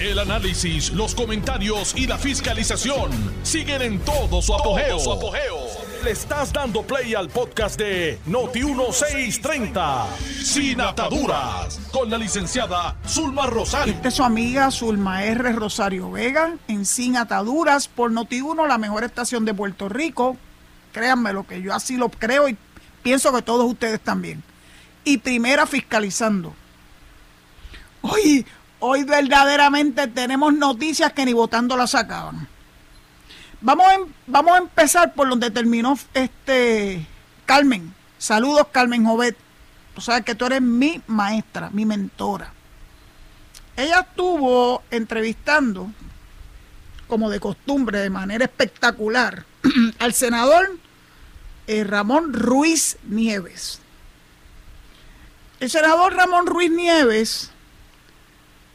[0.00, 3.10] El análisis, los comentarios y la fiscalización
[3.42, 4.96] siguen en todo su apogeo.
[6.04, 10.06] Le estás dando play al podcast de Noti1630,
[10.44, 13.92] Sin Ataduras, con la licenciada Zulma Rosario.
[13.92, 15.50] Esta es su amiga Zulma R.
[15.54, 20.36] Rosario Vega, en Sin Ataduras, por Noti1, la mejor estación de Puerto Rico.
[20.92, 22.56] Créanme lo que yo así lo creo y
[23.02, 24.44] pienso que todos ustedes también.
[25.02, 26.54] Y primera fiscalizando.
[28.00, 28.46] Hoy,
[28.80, 32.48] hoy verdaderamente tenemos noticias que ni votando las sacaban.
[33.60, 37.06] Vamos a, em, vamos a empezar por donde terminó este
[37.44, 37.94] Carmen.
[38.18, 39.36] Saludos, Carmen Jovet.
[39.94, 42.52] Tú sabes que tú eres mi maestra, mi mentora.
[43.76, 45.90] Ella estuvo entrevistando,
[47.08, 49.44] como de costumbre, de manera espectacular,
[49.98, 50.78] al senador
[51.66, 53.80] eh, Ramón Ruiz Nieves.
[55.60, 57.50] El senador Ramón Ruiz Nieves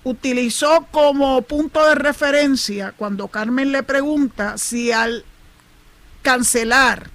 [0.04, 5.24] utilizó como punto de referencia cuando Carmen le pregunta si al
[6.22, 7.10] cancelar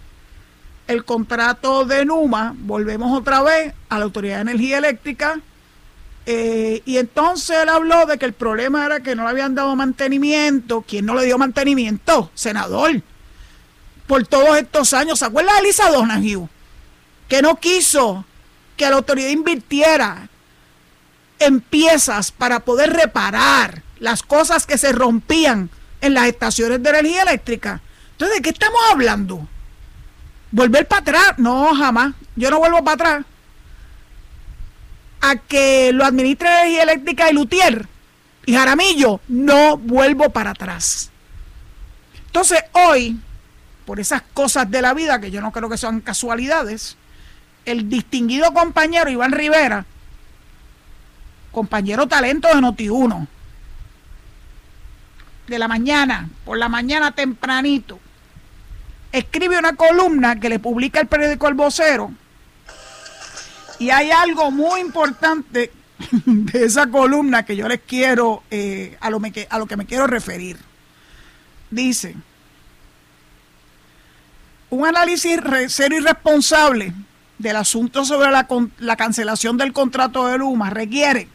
[0.87, 5.41] el contrato de Numa, volvemos otra vez a la Autoridad de Energía Eléctrica,
[6.31, 9.75] eh, y entonces él habló de que el problema era que no le habían dado
[9.75, 10.85] mantenimiento.
[10.87, 12.31] ¿Quién no le dio mantenimiento?
[12.35, 13.01] Senador.
[14.07, 15.21] Por todos estos años.
[15.21, 16.47] ¿Se acuerda de Elisa Donahue?
[17.29, 18.27] Que no quiso
[18.77, 20.29] que la autoridad invirtiera
[21.39, 27.23] en piezas para poder reparar las cosas que se rompían en las estaciones de energía
[27.23, 27.81] eléctrica.
[28.13, 29.47] Entonces, ¿de qué estamos hablando?
[30.51, 31.35] ¿Volver para atrás?
[31.39, 32.15] No, jamás.
[32.37, 33.27] Yo no vuelvo para atrás.
[35.21, 37.89] A que lo administre energía eléctrica y Lutier
[38.47, 41.11] y Jaramillo, no vuelvo para atrás.
[42.27, 43.21] Entonces, hoy,
[43.85, 46.97] por esas cosas de la vida que yo no creo que sean casualidades,
[47.67, 49.85] el distinguido compañero Iván Rivera
[51.53, 53.27] compañero talento de Noti1,
[55.49, 57.99] de la mañana, por la mañana tempranito,
[59.13, 62.13] escribe una columna que le publica el periódico El Vocero.
[63.79, 65.73] Y hay algo muy importante
[66.27, 69.21] de esa columna que yo les quiero, eh, a, lo
[69.51, 70.59] a lo que me quiero referir.
[71.71, 72.15] Dice,
[74.71, 76.93] un análisis serio y responsable
[77.39, 78.47] del asunto sobre la,
[78.79, 81.29] la cancelación del contrato de Luma requiere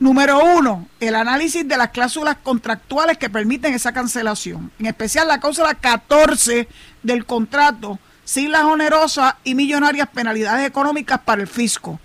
[0.00, 5.40] Número uno, el análisis de las cláusulas contractuales que permiten esa cancelación, en especial la
[5.40, 6.66] cláusula 14
[7.02, 12.00] del contrato, sin las onerosas y millonarias penalidades económicas para el fisco.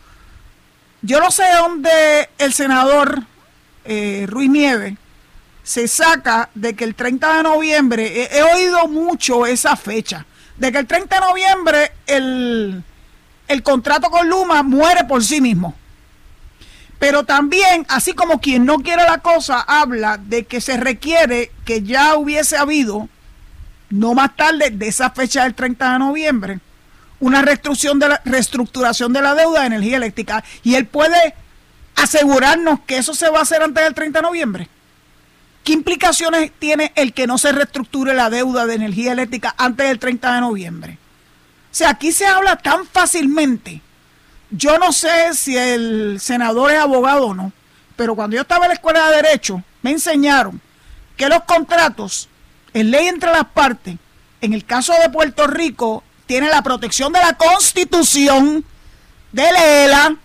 [1.03, 3.23] Yo no sé dónde el senador
[3.85, 4.95] eh, Ruiz Nieves
[5.63, 10.25] se saca de que el 30 de noviembre, he, oído mucho esa fecha,
[10.57, 12.83] de que el 30 de noviembre el,
[13.47, 15.73] el contrato con Luma muere por sí mismo.
[17.05, 21.83] Pero también, así como quien no quiere la cosa, habla de que se requiere que
[21.83, 23.07] ya hubiese habido,
[23.91, 26.59] no más tarde de esa fecha del 30 de noviembre,
[27.19, 30.43] una reestructuración de la, deuda de energía eléctrica.
[30.63, 31.35] Y él puede
[31.95, 34.69] asegurarnos que eso se va a hacer antes del 30 de noviembre.
[35.63, 39.99] ¿Qué implicaciones tiene el que no se reestructure la deuda de energía eléctrica antes del
[39.99, 40.97] 30 de noviembre?
[41.71, 43.83] O sea, aquí se habla tan fácilmente
[44.51, 47.51] yo no sé si el senador es abogado o no,
[47.95, 50.61] pero cuando yo estaba en la escuela de Derecho, me enseñaron
[51.17, 52.29] que los contratos,
[52.73, 53.95] en ley entre las partes,
[54.41, 58.65] en el caso de Puerto Rico, tiene la protección de la Constitución
[59.31, 60.15] de Lela,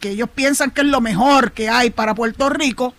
[0.00, 2.94] que ellos piensan que es lo mejor que hay para Puerto Rico,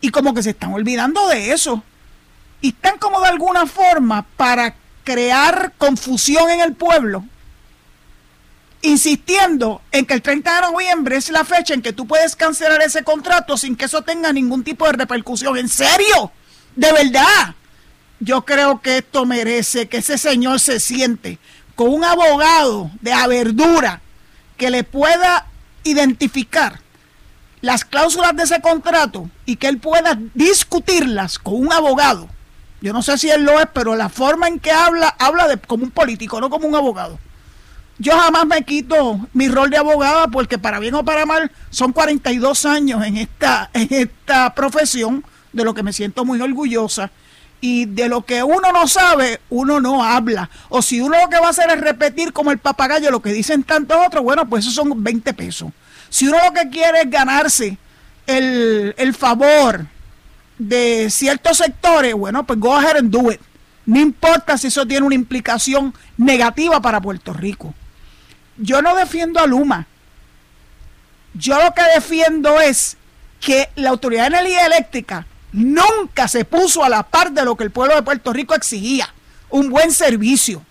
[0.00, 1.82] y como que se están olvidando de eso.
[2.60, 4.74] Y están como de alguna forma para
[5.04, 7.24] crear confusión en el pueblo
[8.82, 12.80] insistiendo en que el 30 de noviembre es la fecha en que tú puedes cancelar
[12.82, 15.56] ese contrato sin que eso tenga ningún tipo de repercusión.
[15.56, 16.32] ¿En serio?
[16.76, 17.54] ¿De verdad?
[18.20, 21.38] Yo creo que esto merece que ese señor se siente
[21.74, 24.00] con un abogado de verdura
[24.56, 25.46] que le pueda
[25.84, 26.80] identificar
[27.60, 32.28] las cláusulas de ese contrato y que él pueda discutirlas con un abogado.
[32.80, 35.58] Yo no sé si él lo es, pero la forma en que habla, habla de,
[35.58, 37.18] como un político, no como un abogado.
[38.00, 41.92] Yo jamás me quito mi rol de abogada porque para bien o para mal son
[41.92, 47.10] 42 años en esta, en esta profesión, de lo que me siento muy orgullosa.
[47.60, 50.48] Y de lo que uno no sabe, uno no habla.
[50.70, 53.34] O si uno lo que va a hacer es repetir como el papagayo lo que
[53.34, 55.70] dicen tantos otros, bueno, pues esos son 20 pesos.
[56.08, 57.76] Si uno lo que quiere es ganarse
[58.26, 59.84] el, el favor
[60.56, 63.42] de ciertos sectores, bueno, pues go ahead and do it.
[63.84, 67.74] No importa si eso tiene una implicación negativa para Puerto Rico
[68.60, 69.86] yo no defiendo a Luma.
[71.34, 72.96] Yo lo que defiendo es
[73.40, 77.64] que la Autoridad de Energía Eléctrica nunca se puso a la par de lo que
[77.64, 79.12] el pueblo de Puerto Rico exigía,
[79.48, 80.62] un buen servicio.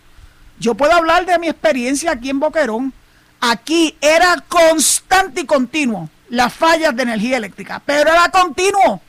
[0.59, 2.93] Yo puedo hablar de mi experiencia aquí en Boquerón.
[3.41, 9.01] Aquí era constante y continuo las fallas de energía eléctrica, pero era continuo.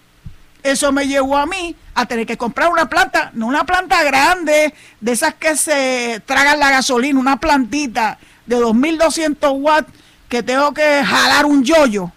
[0.62, 4.72] Eso me llevó a mí a tener que comprar una planta, no una planta grande,
[5.00, 8.18] de esas que se tragan la gasolina, una plantita
[8.50, 9.92] de 2200 watts
[10.28, 12.10] que tengo que jalar un yoyo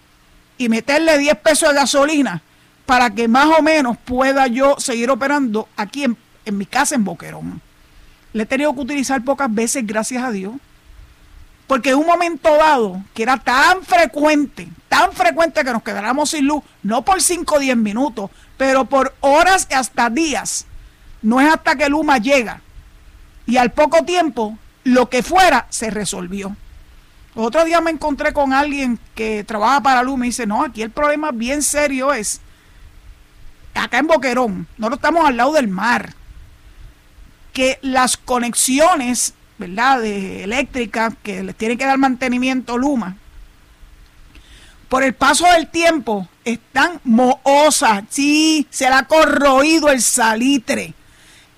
[0.58, 2.42] y meterle 10 pesos de gasolina
[2.86, 7.04] para que más o menos pueda yo seguir operando aquí en, en mi casa en
[7.04, 7.62] Boquerón.
[8.32, 10.54] Le he tenido que utilizar pocas veces, gracias a Dios.
[11.68, 16.46] Porque en un momento dado, que era tan frecuente, tan frecuente que nos quedáramos sin
[16.46, 20.66] luz, no por 5 o 10 minutos, pero por horas y hasta días.
[21.22, 22.60] No es hasta que Luma llega.
[23.46, 26.56] Y al poco tiempo, lo que fuera se resolvió.
[27.34, 30.90] Otro día me encontré con alguien que trabaja para Luma y dice, no, aquí el
[30.90, 32.40] problema bien serio es,
[33.74, 36.14] acá en Boquerón, no estamos al lado del mar,
[37.52, 40.00] que las conexiones ¿verdad?
[40.00, 43.16] De eléctrica que les tiene que dar mantenimiento Luma,
[44.88, 50.94] por el paso del tiempo están mohosas, sí, se le ha corroído el salitre.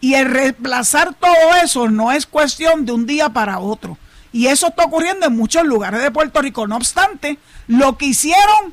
[0.06, 3.98] Y el reemplazar todo eso no es cuestión de un día para otro.
[4.30, 6.68] Y eso está ocurriendo en muchos lugares de Puerto Rico.
[6.68, 8.72] No obstante, lo que hicieron,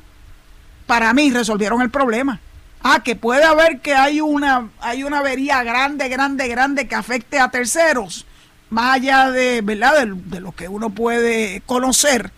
[0.86, 2.38] para mí, resolvieron el problema.
[2.84, 7.40] Ah, que puede haber que hay una, hay una avería grande, grande, grande que afecte
[7.40, 8.26] a terceros
[8.70, 10.06] más allá de, ¿verdad?
[10.06, 12.30] De, lo que uno puede conocer.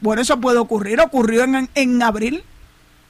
[0.00, 1.00] Bueno, eso puede ocurrir.
[1.00, 2.44] Ocurrió en, en abril,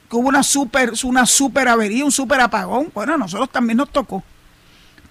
[0.09, 2.89] que hubo una super, una super avería, un super apagón.
[2.95, 4.23] Bueno, a nosotros también nos tocó.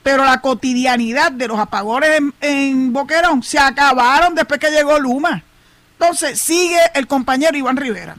[0.05, 5.43] Pero la cotidianidad de los apagones en, Boquerón se acabaron después que llegó Luma.
[5.99, 8.17] Entonces, sigue el compañero Iván Rivera.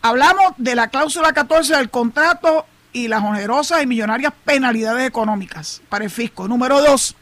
[0.00, 6.04] Hablamos de la cláusula 14 del contrato y las onerosas y millonarias penalidades económicas para
[6.04, 6.48] el fisco.
[6.48, 7.16] Número dos,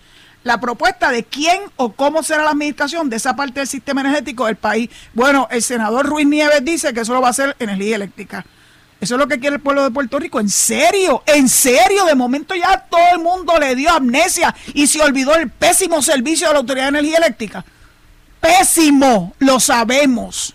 [0.45, 4.47] la propuesta de quién o cómo será la administración de esa parte del sistema energético
[4.47, 4.91] del país.
[5.15, 8.45] Bueno, el senador Ruiz Nieves dice que eso lo va a hacer energía eléctrica.
[9.01, 10.41] Eso es lo que quiere el pueblo de Puerto Rico.
[10.41, 15.01] En serio, en serio, de momento ya todo el mundo le dio amnesia y se
[15.01, 17.65] olvidó el pésimo servicio de la Autoridad de Energía Eléctrica.
[18.41, 20.55] Pésimo, lo sabemos.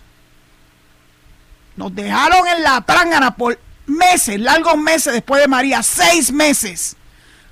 [1.75, 6.97] Nos dejaron en la trángana por meses, largos meses después de María, seis meses.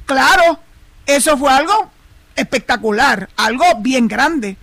[0.05, 0.59] Claro,
[1.05, 1.89] eso fue algo
[2.35, 4.57] espectacular, algo bien grande.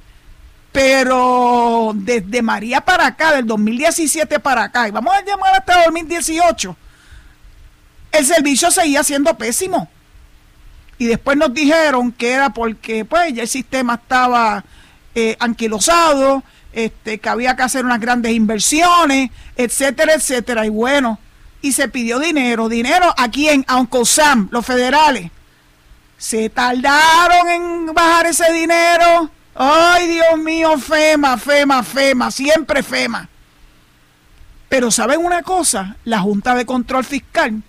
[0.73, 6.77] Pero desde María para acá, del 2017 para acá, y vamos a llamar hasta 2018,
[8.13, 9.89] el servicio seguía siendo pésimo.
[10.99, 14.65] Y después nos dijeron que era porque pues ya el sistema estaba
[15.15, 16.43] eh, anquilosado,
[16.73, 20.67] este, que había que hacer unas grandes inversiones, etcétera, etcétera.
[20.67, 21.19] Y bueno,
[21.63, 22.69] y se pidió dinero.
[22.69, 23.65] ¿Dinero a quién?
[23.69, 25.31] A Uncle Sam, los federales.
[26.17, 29.31] Se tardaron en bajar ese dinero.
[29.61, 33.29] Ay, Dios mío, FEMA, FEMA, FEMA, siempre FEMA.
[34.69, 35.97] Pero ¿saben una cosa?
[36.05, 37.61] La Junta de Control Fiscal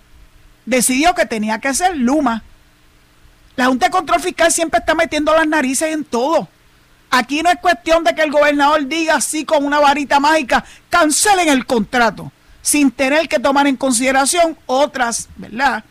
[0.64, 2.44] decidió que tenía que ser Luma.
[3.56, 6.46] La Junta de Control Fiscal siempre está metiendo las narices en todo.
[7.10, 11.48] Aquí no es cuestión de que el gobernador diga así con una varita mágica, cancelen
[11.48, 12.30] el contrato
[12.62, 15.82] sin tener que tomar en consideración otras, ¿verdad?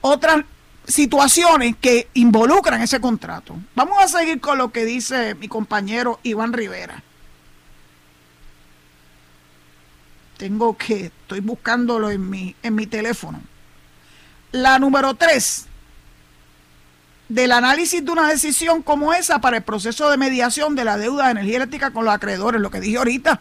[0.00, 0.44] Otras
[0.86, 3.56] situaciones que involucran ese contrato.
[3.74, 7.02] Vamos a seguir con lo que dice mi compañero Iván Rivera.
[10.36, 13.40] Tengo que, estoy buscándolo en mi, en mi teléfono.
[14.52, 15.66] La número tres,
[17.28, 21.26] del análisis de una decisión como esa para el proceso de mediación de la deuda
[21.26, 23.40] de energía eléctrica con los acreedores, lo que dije ahorita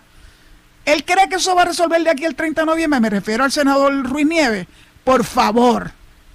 [0.86, 3.00] ¿Él cree que eso va a resolver de aquí el 30 de noviembre?
[3.00, 4.68] Me refiero al senador Ruiz Nieves.
[5.04, 5.92] Por favor,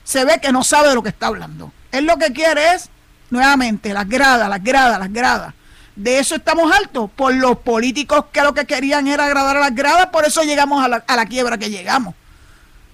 [0.08, 1.70] se ve que no sabe de lo que está hablando.
[1.92, 2.88] Él lo que quiere es,
[3.28, 5.52] nuevamente, las gradas, las gradas, las gradas.
[5.96, 9.74] De eso estamos altos, por los políticos que lo que querían era agradar a las
[9.74, 12.14] gradas, por eso llegamos a la, a la quiebra que llegamos.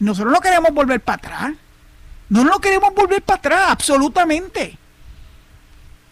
[0.00, 1.52] Nosotros no queremos volver para atrás.
[2.30, 4.76] No nos queremos volver para atrás, absolutamente.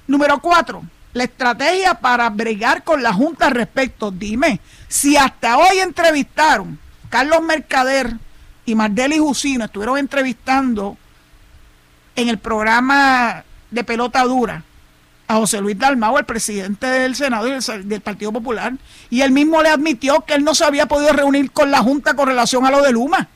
[0.07, 4.13] Número cuatro, la estrategia para bregar con la Junta al respecto.
[4.13, 6.79] Dime, si hasta hoy entrevistaron,
[7.11, 8.15] Carlos Mercader
[8.65, 10.97] y Mardeli Jusino estuvieron entrevistando
[12.15, 14.63] en el programa de pelota dura
[15.29, 17.53] a José Luis Dalmau, el presidente del Senado y
[17.85, 18.75] del Partido Popular,
[19.09, 22.15] y él mismo le admitió que él no se había podido reunir con la Junta
[22.15, 23.29] con relación a lo de Luma.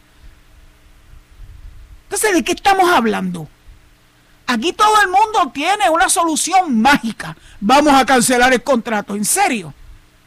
[2.04, 3.48] Entonces, ¿de qué estamos hablando?
[4.46, 7.36] Aquí todo el mundo tiene una solución mágica.
[7.60, 9.16] Vamos a cancelar el contrato.
[9.16, 9.74] ¿En serio?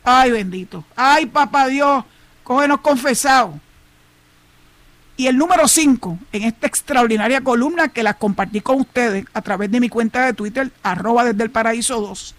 [0.04, 0.84] Ay, bendito.
[0.96, 2.04] Ay, papá Dios,
[2.44, 3.56] cógenos confesados.
[5.20, 9.70] Y el número 5, en esta extraordinaria columna que la compartí con ustedes a través
[9.70, 12.36] de mi cuenta de Twitter, arroba desde el paraíso 2,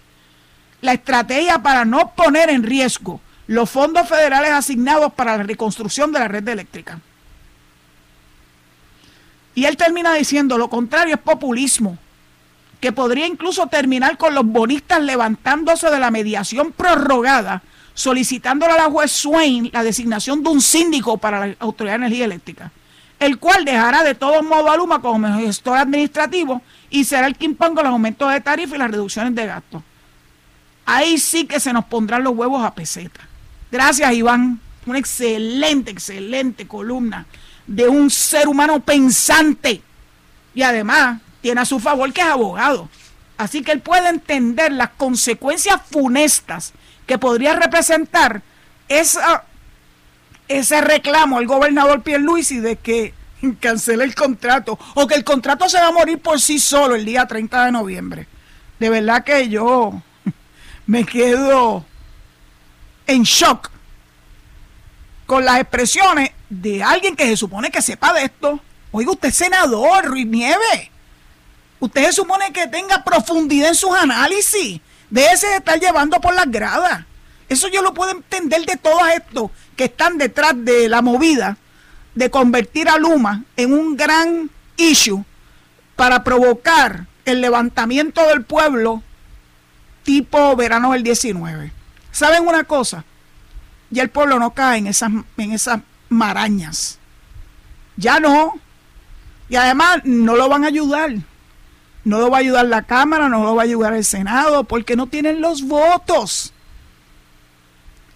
[0.81, 6.17] la estrategia para no poner en riesgo los fondos federales asignados para la reconstrucción de
[6.21, 6.99] la red eléctrica.
[9.53, 11.99] Y él termina diciendo, lo contrario es populismo,
[12.79, 17.61] que podría incluso terminar con los bonistas levantándose de la mediación prorrogada
[18.01, 22.25] solicitándole a la juez Swain la designación de un síndico para la Autoridad de Energía
[22.25, 22.71] Eléctrica,
[23.19, 27.45] el cual dejará de todos modos a Luma como gestor administrativo y será el que
[27.45, 29.83] imponga los aumentos de tarifa y las reducciones de gastos.
[30.83, 33.21] Ahí sí que se nos pondrán los huevos a peseta.
[33.71, 34.59] Gracias, Iván.
[34.87, 37.27] Una excelente, excelente columna
[37.67, 39.79] de un ser humano pensante.
[40.55, 42.89] Y además tiene a su favor que es abogado.
[43.37, 46.73] Así que él puede entender las consecuencias funestas
[47.05, 48.41] que podría representar
[48.87, 53.13] ese reclamo al gobernador Pierluisi de que
[53.59, 57.05] cancele el contrato o que el contrato se va a morir por sí solo el
[57.05, 58.27] día 30 de noviembre.
[58.79, 60.01] De verdad que yo
[60.85, 61.85] me quedo
[63.07, 63.69] en shock
[65.25, 68.59] con las expresiones de alguien que se supone que sepa de esto.
[68.91, 70.89] Oiga, usted es senador, Ruiz Nieves.
[71.79, 74.81] Usted se supone que tenga profundidad en sus análisis
[75.13, 77.05] ese de estar llevando por las gradas.
[77.49, 81.57] Eso yo lo puedo entender de todos estos que están detrás de la movida
[82.15, 85.23] de convertir a Luma en un gran issue
[85.95, 89.03] para provocar el levantamiento del pueblo
[90.03, 91.71] tipo verano del 19.
[92.11, 93.03] ¿Saben una cosa?
[93.89, 96.99] Ya el pueblo no cae en esas, en esas marañas.
[97.97, 98.59] Ya no.
[99.49, 101.11] Y además no lo van a ayudar.
[102.03, 104.95] No lo va a ayudar la Cámara, no lo va a ayudar el Senado, porque
[104.95, 106.53] no tienen los votos.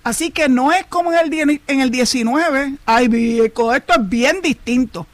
[0.03, 2.75] Así que no es como en el, en el 19.
[2.85, 5.07] Ay, esto es bien distinto.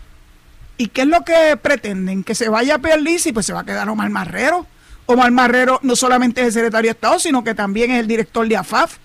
[0.77, 2.23] ¿Y qué es lo que pretenden?
[2.23, 4.65] Que se vaya a y pues se va a quedar Omar Marrero.
[5.05, 8.47] Omar Marrero no solamente es el secretario de Estado, sino que también es el director
[8.47, 8.97] de AFAF.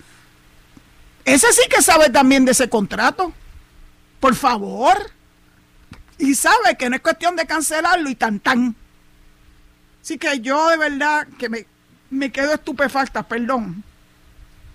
[1.25, 3.33] Ese sí que sabe también de ese contrato.
[4.21, 4.97] Por favor.
[6.19, 8.75] Y sabe que no es cuestión de cancelarlo y tan tan.
[10.07, 13.83] Así que yo de verdad que me, quedo estupefacta, perdón,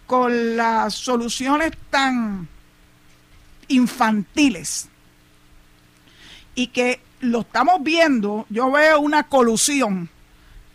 [0.05, 2.49] con las soluciones tan
[3.69, 4.89] infantiles
[6.53, 10.09] y que lo estamos viendo, yo veo una colusión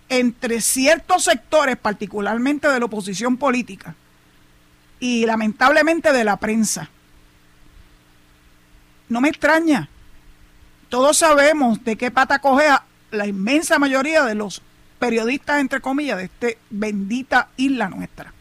[0.08, 3.94] entre ciertos sectores, particularmente de la oposición política
[4.98, 6.88] y lamentablemente de la prensa.
[9.10, 9.90] No me extraña.
[10.88, 12.86] Todos sabemos de qué pata cogea
[13.16, 14.62] la inmensa mayoría de los
[14.98, 18.32] periodistas, entre comillas, de esta bendita isla nuestra.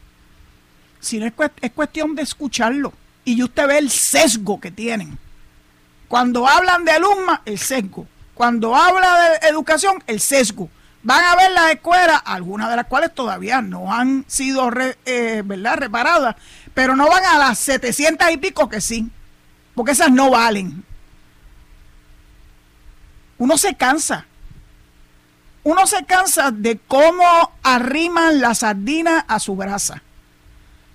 [1.00, 2.92] Si no es, es cuestión de escucharlo.
[3.24, 5.18] Y usted ve el sesgo que tienen.
[6.08, 8.06] Cuando hablan de alumna, el sesgo.
[8.34, 10.70] Cuando habla de educación, el sesgo.
[11.02, 14.70] Van a ver las escuelas, algunas de las cuales todavía no han sido
[15.04, 15.76] eh, ¿verdad?
[15.76, 16.36] reparadas,
[16.74, 19.08] pero no van a las 700 y pico que sí,
[19.74, 20.84] porque esas no valen.
[23.38, 24.26] Uno se cansa
[25.66, 27.24] uno se cansa de cómo
[27.64, 30.00] arriman la sardina a su brasa.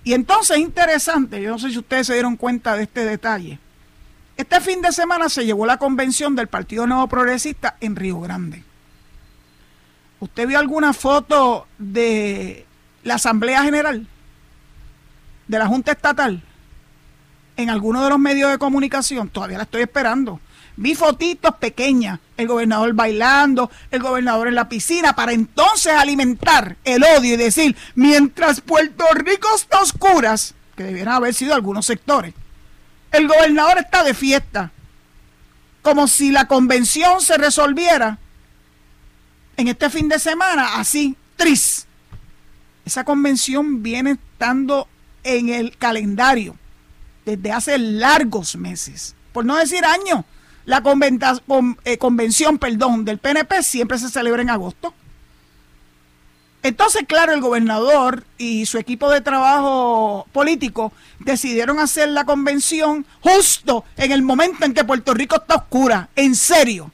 [0.02, 3.58] Y entonces es interesante, yo no sé si ustedes se dieron cuenta de este detalle.
[4.34, 8.64] Este fin de semana se llevó la convención del Partido Nuevo Progresista en Río Grande.
[10.20, 12.64] ¿Usted vio alguna foto de
[13.02, 14.06] la Asamblea General?
[15.48, 16.42] De la Junta Estatal?
[17.58, 19.28] En alguno de los medios de comunicación.
[19.28, 20.40] Todavía la estoy esperando.
[20.76, 27.02] Vi fotitos pequeñas, el gobernador bailando, el gobernador en la piscina, para entonces alimentar el
[27.02, 32.34] odio y decir, mientras Puerto Rico está a oscuras, que debieran haber sido algunos sectores,
[33.10, 34.70] el gobernador está de fiesta,
[35.82, 38.18] como si la convención se resolviera
[39.56, 41.86] en este fin de semana, así, tris.
[42.84, 44.88] Esa convención viene estando
[45.24, 46.56] en el calendario
[47.24, 50.24] desde hace largos meses, por no decir años.
[50.64, 50.82] La
[51.84, 54.94] eh, convención perdón, del PNP siempre se celebra en agosto.
[56.62, 63.84] Entonces, claro, el gobernador y su equipo de trabajo político decidieron hacer la convención justo
[63.96, 66.92] en el momento en que Puerto Rico está oscura, en serio.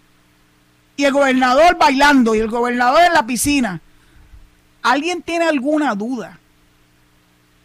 [0.96, 3.82] Y el gobernador bailando y el gobernador en la piscina.
[4.82, 6.38] ¿Alguien tiene alguna duda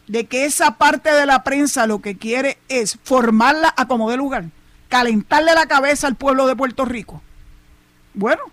[0.07, 4.17] de que esa parte de la prensa lo que quiere es formarla a como de
[4.17, 4.45] lugar?
[4.93, 7.19] Calentarle la cabeza al pueblo de Puerto Rico.
[8.13, 8.43] Bueno,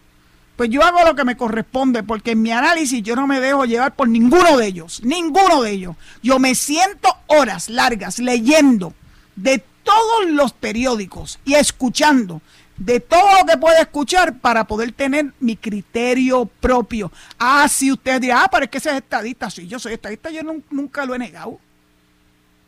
[0.56, 3.66] pues yo hago lo que me corresponde, porque en mi análisis yo no me dejo
[3.66, 5.96] llevar por ninguno de ellos, ninguno de ellos.
[6.22, 8.94] Yo me siento horas largas leyendo
[9.36, 12.40] de todos los periódicos y escuchando
[12.78, 17.12] de todo lo que puede escuchar para poder tener mi criterio propio.
[17.38, 19.50] Ah, si usted dirá, ah, pero es que ese es estadista.
[19.50, 21.60] Sí, yo soy estadista, yo nunca lo he negado.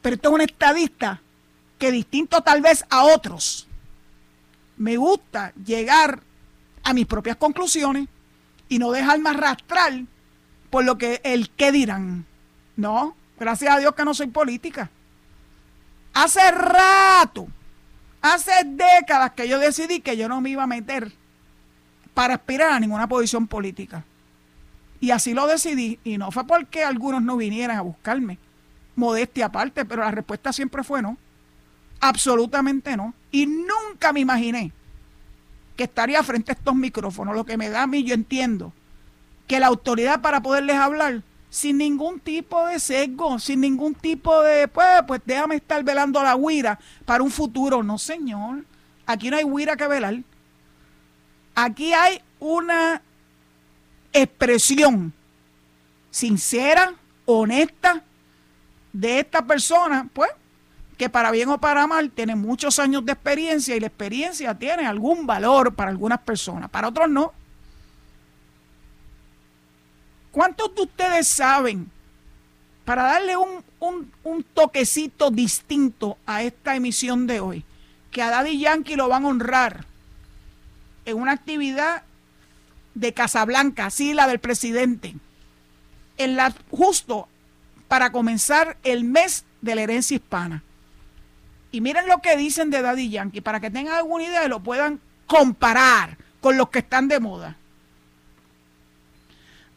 [0.02, 1.22] Pero esto es un estadista
[1.82, 3.66] que distinto tal vez a otros,
[4.76, 6.22] me gusta llegar
[6.84, 8.06] a mis propias conclusiones
[8.68, 10.04] y no dejarme arrastrar
[10.70, 12.24] por lo que el qué dirán.
[12.76, 14.90] No, gracias a Dios que no soy política.
[16.14, 17.48] Hace rato
[18.20, 21.10] Hace décadas que yo decidí que yo no me iba a meter
[22.14, 24.04] para aspirar a ninguna posición política.
[25.00, 25.98] Y así lo decidí.
[26.04, 28.38] Y no fue porque algunos no vinieran a buscarme.
[28.94, 31.16] Modestia aparte, pero la respuesta siempre fue no.
[32.02, 33.14] Absolutamente no.
[33.30, 34.72] Y nunca me imaginé
[35.76, 37.34] que estaría frente a estos micrófonos.
[37.34, 38.72] Lo que me da a mí, yo entiendo
[39.46, 44.66] que la autoridad para poderles hablar sin ningún tipo de sesgo, sin ningún tipo de,
[44.66, 47.84] pues, pues déjame estar velando la huira para un futuro.
[47.84, 48.64] No, señor,
[49.06, 50.16] aquí no hay huira que velar.
[51.54, 53.00] Aquí hay una
[54.12, 55.12] expresión
[56.10, 56.94] sincera,
[57.26, 58.02] honesta
[58.92, 60.30] de esta persona, pues,
[61.02, 64.86] que para bien o para mal tiene muchos años de experiencia y la experiencia tiene
[64.86, 67.32] algún valor para algunas personas, para otros no.
[70.30, 71.90] ¿Cuántos de ustedes saben,
[72.84, 73.64] para darle un,
[74.54, 77.64] toquecito distinto a esta emisión de hoy,
[78.12, 79.84] que a Daddy Yankee lo van a honrar
[81.04, 82.04] en una actividad
[82.94, 85.16] de Casablanca, así la del presidente,
[86.16, 87.26] en la, justo
[87.88, 90.62] para comenzar el mes de la herencia hispana.
[91.72, 94.60] Y miren lo que dicen de Daddy Yankee, para que tengan alguna idea y lo
[94.60, 97.56] puedan comparar con los que están de moda.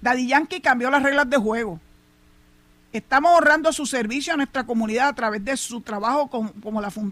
[0.01, 1.79] Daddy Yankee cambió las reglas de juego.
[2.91, 6.49] Estamos ahorrando su servicio a nuestra comunidad a través de su trabajo con,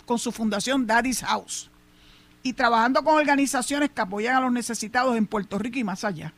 [0.06, 1.70] con su fundación Daddy's House
[2.44, 6.34] y trabajando con organizaciones que apoyan a los necesitados en Puerto Rico y más allá.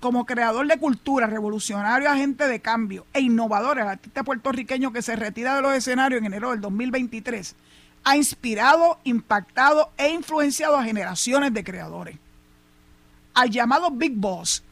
[0.00, 5.16] Como creador de cultura, revolucionario, agente de cambio e innovador, el artista puertorriqueño que se
[5.16, 7.56] retira de los escenarios en enero del 2023
[8.04, 12.16] ha inspirado, impactado e influenciado a generaciones de creadores.
[13.34, 14.62] Al llamado Big Boss,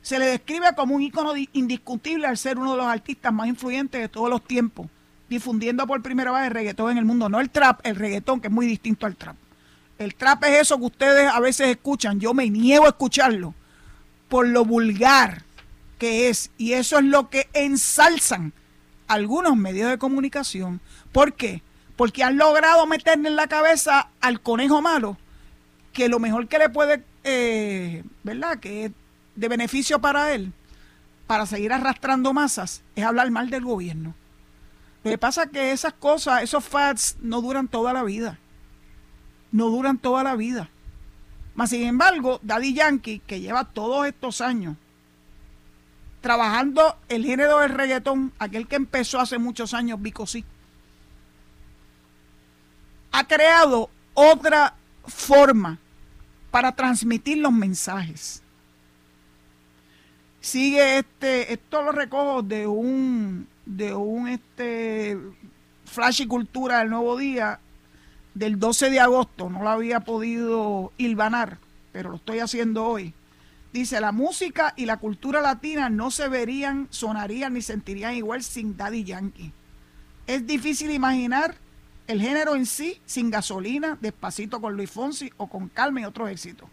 [0.00, 4.00] se le describe como un ícono indiscutible al ser uno de los artistas más influyentes
[4.00, 4.86] de todos los tiempos,
[5.28, 7.28] difundiendo por primera vez el reggaetón en el mundo.
[7.28, 9.36] No el trap, el reggaetón, que es muy distinto al trap.
[9.98, 12.20] El trap es eso que ustedes a veces escuchan.
[12.20, 13.54] Yo me niego a escucharlo
[14.32, 15.42] por lo vulgar
[15.98, 16.50] que es.
[16.56, 18.54] Y eso es lo que ensalzan
[19.06, 20.80] algunos medios de comunicación.
[21.12, 21.60] ¿Por qué?
[21.96, 25.18] Porque han logrado meterle en la cabeza al conejo malo
[25.92, 28.58] que lo mejor que le puede, eh, ¿verdad?
[28.58, 28.92] Que es
[29.36, 30.54] de beneficio para él,
[31.26, 34.14] para seguir arrastrando masas, es hablar mal del gobierno.
[35.04, 38.38] Lo que pasa es que esas cosas, esos facts, no duran toda la vida.
[39.50, 40.70] No duran toda la vida.
[41.54, 44.76] Mas, sin embargo, Daddy Yankee, que lleva todos estos años
[46.22, 50.24] trabajando el género del reggaetón, aquel que empezó hace muchos años, Vico
[53.10, 54.74] ha creado otra
[55.06, 55.78] forma
[56.50, 58.42] para transmitir los mensajes.
[60.40, 65.18] Sigue este, esto lo recojo de un, de un este
[65.84, 67.60] Flash y Cultura del Nuevo Día
[68.34, 71.58] del 12 de agosto, no lo había podido hilvanar,
[71.92, 73.14] pero lo estoy haciendo hoy.
[73.72, 78.76] Dice, la música y la cultura latina no se verían, sonarían ni sentirían igual sin
[78.76, 79.52] Daddy Yankee.
[80.26, 81.56] Es difícil imaginar
[82.06, 86.30] el género en sí sin gasolina, despacito con Luis Fonsi o con Calma y otros
[86.30, 86.68] éxitos.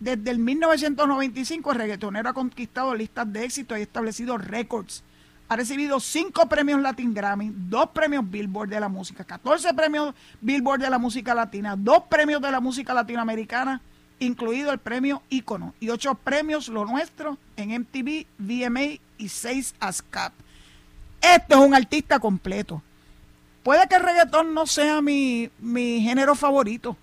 [0.00, 5.02] Desde el 1995 el reggaetonero ha conquistado listas de éxito y establecido récords.
[5.54, 10.80] Ha recibido cinco premios Latin Grammy, dos premios Billboard de la música, 14 premios Billboard
[10.80, 13.80] de la música latina, dos premios de la música latinoamericana,
[14.18, 20.32] incluido el premio Icono, y ocho premios Lo Nuestro en MTV, VMA y seis ASCAP.
[21.20, 22.82] Este es un artista completo.
[23.62, 26.96] Puede que el reggaetón no sea mi, mi género favorito,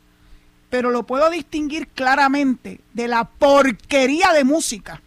[0.69, 5.01] pero lo puedo distinguir claramente de la porquería de música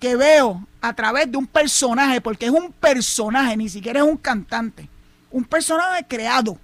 [0.00, 4.16] que veo a través de un personaje, porque es un personaje, ni siquiera es un
[4.16, 4.88] cantante,
[5.30, 6.58] un personaje creado.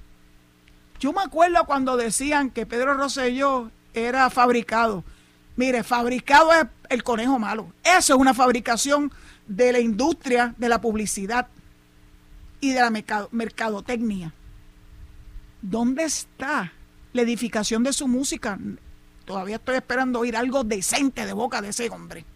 [1.01, 5.05] Yo me acuerdo cuando decían que Pedro Rosselló era fabricado.
[5.57, 7.73] Mire, fabricado es el conejo malo.
[7.83, 9.13] Eso es una fabricación
[9.47, 11.49] de la industria de la publicidad
[12.61, 14.33] y de la mercadotecnia.
[15.61, 16.73] ¿Dónde está
[17.15, 18.59] la edificación de su música.
[19.25, 22.27] Todavía estoy esperando oír algo decente de boca de ese hombre.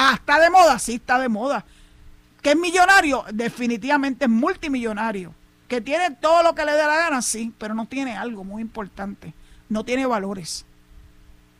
[0.00, 1.64] Ah, está de moda, sí está de moda.
[2.40, 3.24] ¿Que es millonario?
[3.32, 5.34] Definitivamente es multimillonario.
[5.66, 8.62] Que tiene todo lo que le dé la gana, sí, pero no tiene algo muy
[8.62, 9.34] importante.
[9.68, 10.64] No tiene valores.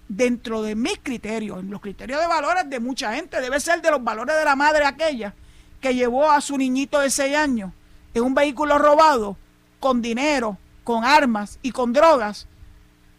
[0.06, 3.90] Dentro de mis criterios, en los criterios de valores de mucha gente, debe ser de
[3.90, 5.34] los valores de la madre aquella
[5.80, 7.72] que llevó a su niñito de 6 años
[8.14, 9.36] en un vehículo robado,
[9.80, 12.46] con dinero, con armas y con drogas,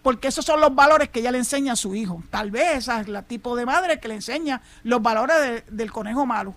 [0.10, 2.24] porque esos son los valores que ella le enseña a su hijo.
[2.32, 6.26] Tal vez esa es la tipo de madre que le enseña los valores del conejo
[6.26, 6.56] malo.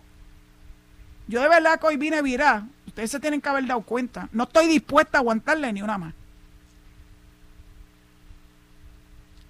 [1.29, 4.31] Yo de verdad que hoy vine a virar, ustedes se tienen que haber dado cuenta,
[4.33, 6.15] no estoy dispuesta a aguantarle ni una más.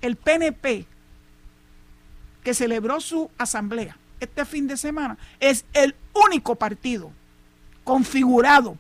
[0.01, 0.85] El PNP,
[2.43, 5.95] que celebró su asamblea este fin de semana, es el
[6.27, 7.13] único partido
[7.85, 8.77] configurado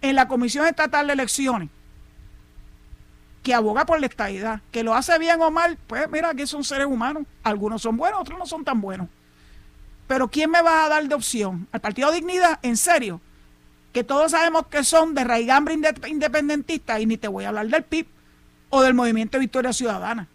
[0.00, 1.68] en la Comisión Estatal de Elecciones
[3.46, 6.64] que aboga por la estadidad, que lo hace bien o mal, pues mira, que son
[6.64, 7.22] seres humanos.
[7.44, 9.06] Algunos son buenos, otros no son tan buenos.
[10.08, 11.68] Pero ¿quién me va a dar de opción?
[11.70, 12.58] ¿Al Partido Dignidad?
[12.62, 13.20] ¿En serio?
[13.92, 15.76] Que todos sabemos que son de raigambre
[16.08, 18.08] independentista y ni te voy a hablar del PIB
[18.68, 20.26] o del Movimiento Victoria Ciudadana.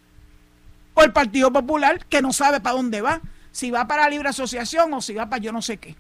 [0.93, 3.19] O el Partido Popular que no sabe para dónde va,
[3.52, 5.97] si va para libre asociación o si va para yo no sé qué.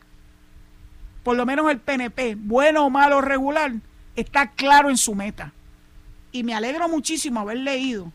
[1.23, 3.73] Por lo menos el PNP, bueno o malo o regular,
[4.15, 5.51] está claro en su meta
[6.31, 8.11] y me alegro muchísimo haber leído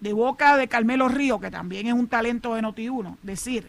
[0.00, 3.68] de boca de Carmelo Río, que también es un talento de Noti1, decir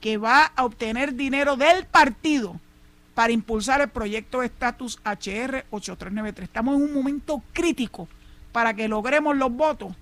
[0.00, 2.60] que va a obtener dinero del partido
[3.14, 6.48] para impulsar el proyecto de estatus HR 8393.
[6.48, 8.08] Estamos en un momento crítico
[8.50, 9.94] para que logremos los votos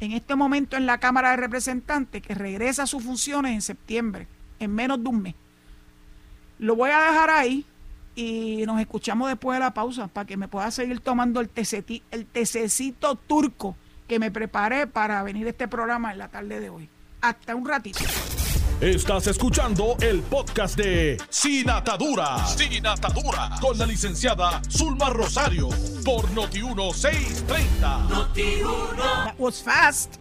[0.00, 4.26] en este momento en la Cámara de Representantes, que regresa a sus funciones en septiembre,
[4.58, 5.34] en menos de un mes.
[6.58, 7.64] Lo voy a dejar ahí
[8.14, 12.02] y nos escuchamos después de la pausa para que me pueda seguir tomando el, teceti,
[12.10, 13.76] el tececito turco
[14.08, 16.88] que me preparé para venir a este programa en la tarde de hoy.
[17.20, 18.00] Hasta un ratito.
[18.80, 22.46] Estás escuchando el podcast de Sin Atadura.
[22.46, 23.50] Sin Atadura.
[23.60, 25.68] Con la licenciada Zulma Rosario.
[26.02, 28.08] Por Noti1630.
[28.08, 29.34] Noti1.
[29.38, 30.16] was fast.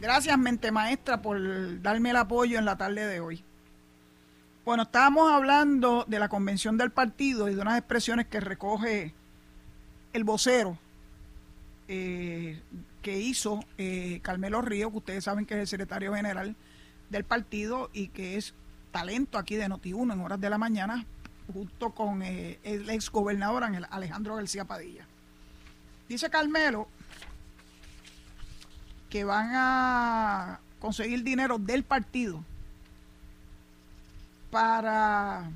[0.00, 1.38] Gracias, mente maestra, por
[1.80, 3.44] darme el apoyo en la tarde de hoy.
[4.64, 9.12] Bueno, estábamos hablando de la convención del partido y de unas expresiones que recoge
[10.12, 10.78] el vocero
[11.88, 12.62] eh,
[13.02, 16.54] que hizo eh, Carmelo Río, que ustedes saben que es el secretario general
[17.10, 18.54] del partido y que es
[18.92, 21.06] talento aquí de Noti1 en horas de la mañana,
[21.52, 25.04] junto con eh, el ex gobernador Alejandro García Padilla.
[26.08, 26.86] Dice Carmelo
[29.10, 32.44] que van a conseguir dinero del partido
[34.52, 35.50] para,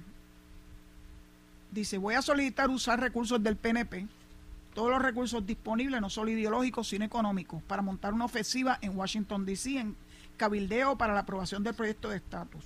[1.71, 4.07] dice, voy a solicitar usar recursos del PNP,
[4.75, 9.45] todos los recursos disponibles, no solo ideológicos, sino económicos, para montar una ofensiva en Washington,
[9.45, 9.97] D.C., en
[10.39, 12.65] cabildeo para la aprobación del proyecto de estatus.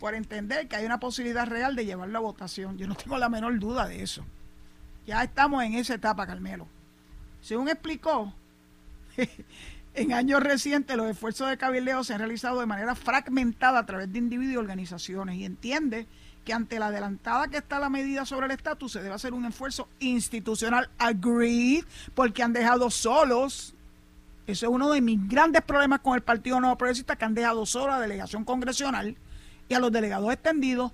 [0.00, 2.76] Por entender que hay una posibilidad real de llevarlo a votación.
[2.76, 4.24] Yo no tengo la menor duda de eso.
[5.06, 6.66] Ya estamos en esa etapa, Carmelo.
[7.42, 8.32] Según explicó,
[9.98, 14.12] En años recientes, los esfuerzos de cabildeo se han realizado de manera fragmentada a través
[14.12, 16.06] de individuos y organizaciones y entiende
[16.44, 19.44] que ante la adelantada que está la medida sobre el estatus se debe hacer un
[19.44, 20.88] esfuerzo institucional.
[20.98, 21.84] Agreed
[22.14, 23.74] porque han dejado solos
[24.46, 27.66] eso es uno de mis grandes problemas con el Partido Nuevo Progresista que han dejado
[27.66, 29.16] solo a la delegación congresional
[29.68, 30.92] y a los delegados extendidos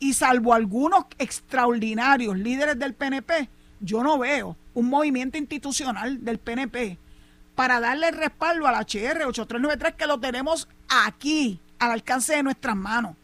[0.00, 6.98] y salvo algunos extraordinarios líderes del PNP yo no veo un movimiento institucional del PNP
[7.54, 13.16] para darle respaldo al HR 8393 que lo tenemos aquí, al alcance de nuestras manos.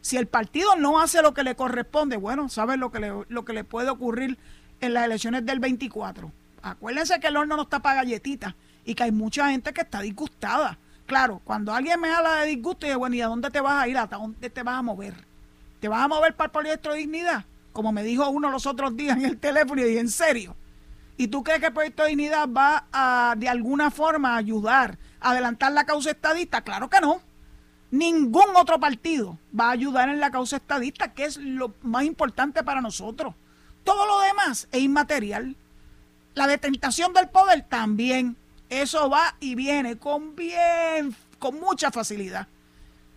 [0.00, 3.44] Si el partido no hace lo que le corresponde, bueno, ¿saben lo que le, lo
[3.44, 4.38] que le puede ocurrir
[4.80, 6.32] en las elecciones del 24?
[6.62, 10.00] Acuérdense que el horno no está para galletitas y que hay mucha gente que está
[10.00, 10.78] disgustada.
[11.06, 13.88] Claro, cuando alguien me habla de disgusto, y bueno, ¿y a dónde te vas a
[13.88, 13.98] ir?
[13.98, 15.14] ¿A dónde te vas a mover?
[15.80, 17.44] ¿Te vas a mover para el proyecto de dignidad?
[17.72, 20.56] Como me dijo uno los otros días en el teléfono y dije, ¿en serio?
[21.20, 25.32] ¿Y tú crees que el Proyecto de Dignidad va a, de alguna forma, ayudar a
[25.32, 26.62] adelantar la causa estadista?
[26.62, 27.20] Claro que no.
[27.90, 32.64] Ningún otro partido va a ayudar en la causa estadista, que es lo más importante
[32.64, 33.34] para nosotros.
[33.84, 35.56] Todo lo demás es inmaterial.
[36.32, 38.38] La detentación del poder también.
[38.70, 42.48] Eso va y viene con bien, con mucha facilidad.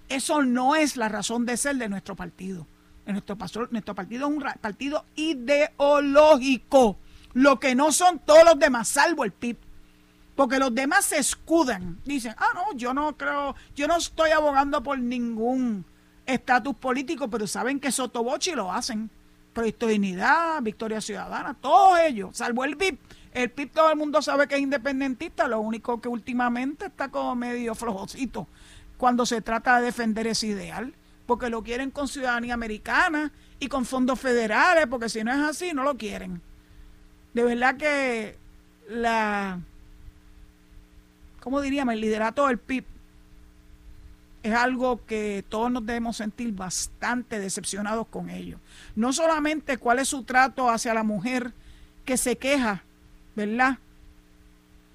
[0.10, 2.68] Eso no es la razón de ser de nuestro partido.
[3.06, 3.38] Nuestro,
[3.72, 6.98] nuestro partido es un partido ideológico
[7.34, 9.58] lo que no son todos los demás, salvo el PIB.
[10.36, 12.00] Porque los demás se escudan.
[12.06, 15.86] Dicen, ah, no, yo no creo, yo no estoy abogando por ningún
[16.26, 19.10] estatus político, pero saben que Sotobochi lo hacen.
[19.54, 22.98] Proyecto Dignidad, Victoria Ciudadana, todos ellos, salvo el PIB.
[23.32, 27.36] El PIB todo el mundo sabe que es independentista, lo único que últimamente está como
[27.36, 28.48] medio flojocito
[28.98, 30.94] cuando se trata de defender ese ideal
[31.26, 35.74] porque lo quieren con ciudadanía americana y con fondos federales, porque si no es así,
[35.74, 36.42] no lo quieren.
[37.34, 38.38] De verdad que
[38.90, 39.60] la,
[41.40, 41.94] ¿cómo diríamos?
[41.94, 42.86] El liderato del PIB
[44.44, 48.60] es algo que todos nos debemos sentir bastante decepcionados con ello.
[48.96, 51.54] No solamente cuál es su trato hacia la mujer
[52.06, 52.84] que se queja,
[53.36, 53.80] ¿verdad?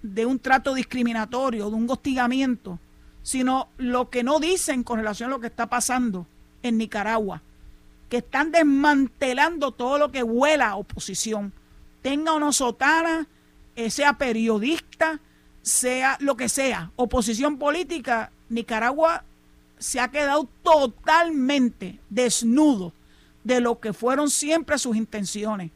[0.03, 2.79] De un trato discriminatorio, de un hostigamiento,
[3.23, 6.27] sino lo que no dicen con relación a lo que está pasando
[6.63, 7.43] en Nicaragua,
[8.11, 11.53] que están desmantelando todo lo que huela a oposición,
[12.03, 13.27] tenga una sotana,
[13.77, 15.21] eh, sea periodista,
[15.63, 19.25] sea lo que sea, oposición política, Nicaragua
[19.79, 22.93] se ha quedado totalmente desnudo
[23.45, 25.71] de lo que fueron siempre sus intenciones.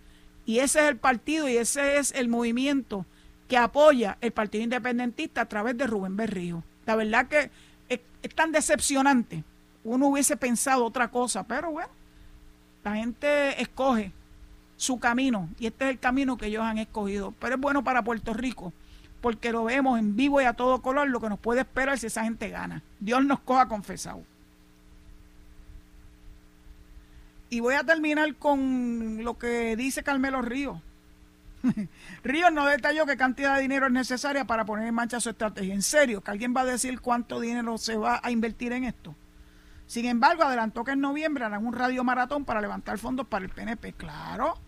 [0.45, 3.07] Y ese es el partido y ese es el movimiento
[3.49, 6.65] que apoya el Partido Independentista a través de Rubén Berrío.
[6.87, 7.51] La verdad que
[7.89, 8.01] es,
[8.35, 9.45] tan decepcionante.
[9.85, 11.91] Uno hubiese pensado otra cosa, pero bueno,
[12.85, 14.13] la gente escoge
[14.83, 17.33] su camino y este es el camino que ellos han escogido.
[17.39, 18.73] Pero es bueno para Puerto Rico
[19.21, 22.09] porque lo vemos en vivo y a todo color lo que nos puede esperar si
[22.09, 22.83] esa gente gana.
[22.99, 24.25] Dios nos coja confesado.
[27.49, 30.79] Y voy a terminar con lo que dice Carmelo Ríos.
[32.25, 35.75] Ríos no detalló qué cantidad de dinero es necesaria para poner en marcha su estrategia.
[35.75, 39.15] En serio, que alguien va a decir cuánto dinero se va a invertir en esto.
[39.87, 43.51] Sin embargo, adelantó que en noviembre harán un radio maratón para levantar fondos para el
[43.51, 43.93] PNP.
[43.93, 44.59] Claro,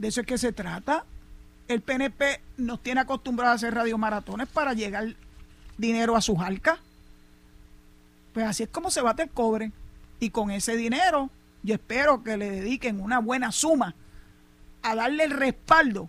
[0.00, 1.04] De eso es que se trata.
[1.68, 5.14] El PNP nos tiene acostumbrados a hacer radiomaratones para llegar
[5.76, 6.78] dinero a sus arcas.
[8.32, 9.72] Pues así es como se bate el cobre.
[10.18, 11.28] Y con ese dinero,
[11.62, 13.94] yo espero que le dediquen una buena suma
[14.80, 16.08] a darle el respaldo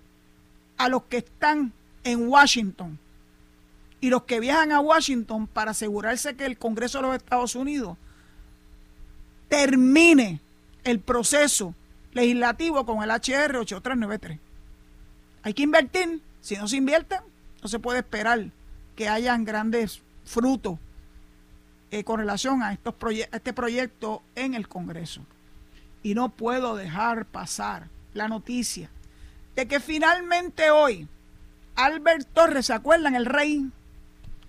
[0.78, 1.74] a los que están
[2.06, 2.98] en Washington
[4.00, 7.98] y los que viajan a Washington para asegurarse que el Congreso de los Estados Unidos
[9.50, 10.40] termine
[10.86, 11.76] el proceso
[12.14, 14.40] legislativo con el HR 8393.
[15.44, 16.22] Hay que invertir.
[16.42, 17.18] Si no se invierte,
[17.62, 18.46] no se puede esperar
[18.96, 20.80] que hayan grandes frutos
[21.92, 25.22] eh, con relación a, estos a este proyecto en el Congreso.
[26.04, 28.90] Y no puedo dejar pasar la noticia
[29.56, 31.08] de que finalmente hoy
[31.76, 33.16] Albert Torres, ¿se acuerdan?
[33.16, 33.70] El rey,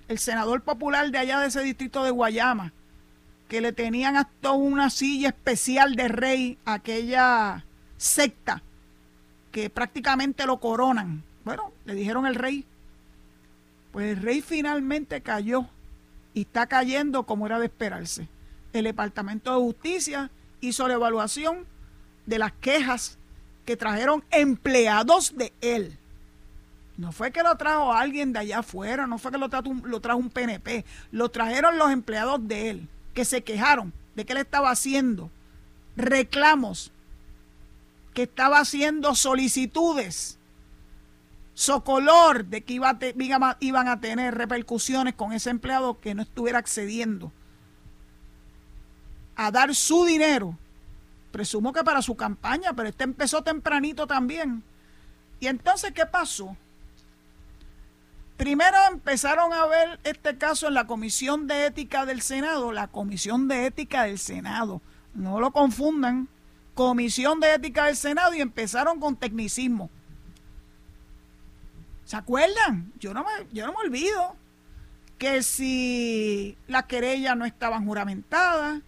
[0.08, 2.72] el senador popular de allá de ese distrito de Guayama,
[3.52, 7.66] que le tenían hasta una silla especial de rey, aquella
[7.98, 8.62] secta
[9.50, 11.22] que prácticamente lo coronan.
[11.44, 12.64] Bueno, le dijeron el rey.
[13.92, 15.66] Pues el rey finalmente cayó
[16.32, 18.26] y está cayendo como era de esperarse.
[18.72, 20.30] El Departamento de Justicia
[20.62, 21.66] hizo la evaluación
[22.24, 23.18] de las quejas
[23.66, 25.98] que trajeron empleados de él.
[26.96, 29.50] No fue que lo trajo alguien de allá afuera, no fue que lo,
[29.84, 34.32] lo trajo un PNP, lo trajeron los empleados de él que se quejaron de que
[34.32, 35.30] él estaba haciendo
[35.96, 36.92] reclamos,
[38.14, 40.38] que estaba haciendo solicitudes,
[41.54, 42.98] socolor de que iba
[43.60, 47.32] iban a tener repercusiones con ese empleado que no estuviera accediendo
[49.36, 50.56] a dar su dinero.
[51.30, 54.62] Presumo que para su campaña, pero este empezó tempranito también.
[55.40, 56.56] Y entonces, ¿qué pasó?
[58.42, 63.46] Primero empezaron a ver este caso en la Comisión de Ética del Senado, la Comisión
[63.46, 64.82] de Ética del Senado.
[65.14, 66.26] No lo confundan.
[66.74, 69.90] Comisión de Ética del Senado y empezaron con tecnicismo.
[72.04, 72.92] ¿Se acuerdan?
[72.98, 74.34] Yo no me, yo no me olvido
[75.18, 78.80] que si las querellas no estaban juramentadas,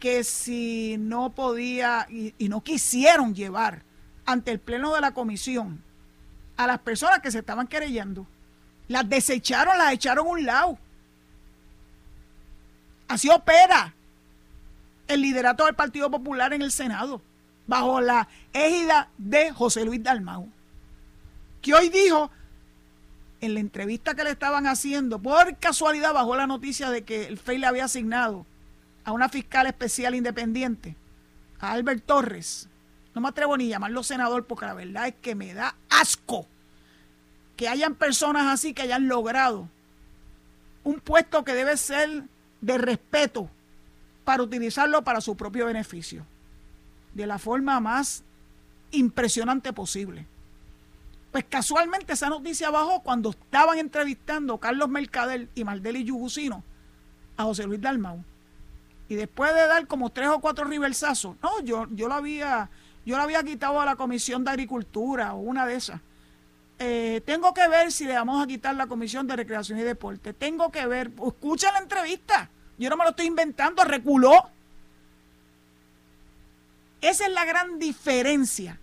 [0.00, 3.84] que si no podía y, y no quisieron llevar
[4.26, 5.84] ante el pleno de la comisión
[6.56, 8.26] a las personas que se estaban querellando
[8.92, 10.78] las desecharon, las echaron a un lado.
[13.08, 13.94] Así opera
[15.08, 17.20] el liderato del Partido Popular en el Senado,
[17.66, 20.48] bajo la égida de José Luis Dalmau,
[21.60, 22.30] que hoy dijo
[23.40, 27.38] en la entrevista que le estaban haciendo, por casualidad bajó la noticia de que el
[27.38, 28.46] FEI le había asignado
[29.04, 30.96] a una fiscal especial independiente,
[31.58, 32.68] a Albert Torres.
[33.14, 36.46] No me atrevo ni llamarlo senador porque la verdad es que me da asco
[37.56, 39.68] que hayan personas así que hayan logrado
[40.84, 42.24] un puesto que debe ser
[42.60, 43.48] de respeto
[44.24, 46.24] para utilizarlo para su propio beneficio,
[47.14, 48.24] de la forma más
[48.90, 50.26] impresionante posible.
[51.30, 56.62] Pues casualmente esa noticia bajó cuando estaban entrevistando Carlos Mercader y Maldeli Yugusino
[57.36, 58.22] a José Luis Dalmau.
[59.08, 62.70] Y después de dar como tres o cuatro riversazos, no, yo, yo lo había,
[63.04, 66.00] yo lo había quitado a la Comisión de Agricultura o una de esas
[66.84, 70.32] eh, tengo que ver si le vamos a quitar la Comisión de Recreación y Deporte.
[70.32, 72.50] Tengo que ver, escucha la entrevista.
[72.76, 74.50] Yo no me lo estoy inventando, reculó.
[77.00, 78.80] Esa es la gran diferencia.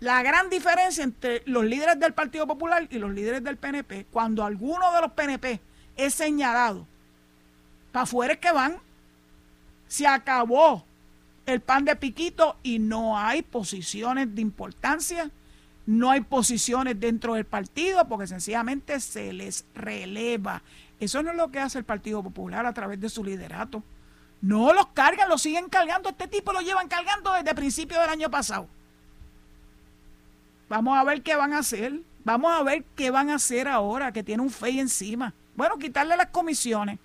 [0.00, 4.42] La gran diferencia entre los líderes del Partido Popular y los líderes del PNP, cuando
[4.42, 5.60] alguno de los PNP
[5.96, 6.86] es señalado,
[7.92, 8.78] para afuera es que van.
[9.86, 10.86] Se acabó
[11.44, 15.30] el pan de piquito y no hay posiciones de importancia,
[15.86, 20.62] no hay posiciones dentro del partido porque sencillamente se les releva.
[21.00, 23.82] Eso no es lo que hace el Partido Popular a través de su liderato.
[24.42, 26.10] No los cargan, los siguen cargando.
[26.10, 28.68] Este tipo lo llevan cargando desde principio del año pasado.
[30.68, 32.00] Vamos a ver qué van a hacer.
[32.24, 35.32] Vamos a ver qué van a hacer ahora que tiene un FEI encima.
[35.56, 36.98] Bueno, quitarle las comisiones.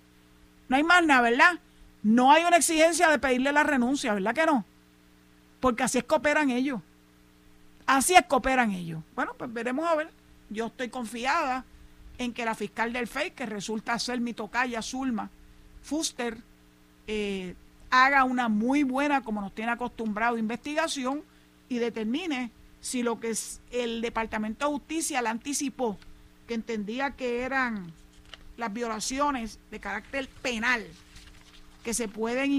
[0.68, 1.58] No hay más nada, ¿verdad?
[2.02, 4.64] No hay una exigencia de pedirle la renuncia, ¿verdad que no?
[5.60, 6.80] Porque así es que operan ellos.
[7.86, 9.02] Así es que operan ellos.
[9.14, 10.10] Bueno, pues veremos a ver.
[10.50, 11.64] Yo estoy confiada
[12.18, 15.30] en que la fiscal del FEI, que resulta ser mi tocaya Zulma
[15.82, 16.38] Fuster,
[17.06, 17.54] eh,
[17.90, 21.22] haga una muy buena, como nos tiene acostumbrado, investigación
[21.68, 25.98] y determine si lo que es el Departamento de Justicia le anticipó,
[26.46, 27.92] que entendía que eran
[28.56, 30.84] las violaciones de carácter penal
[31.84, 32.50] que se pueden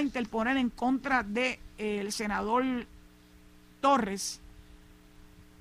[0.00, 2.64] interponer en contra del de, senador
[3.80, 4.40] Torres,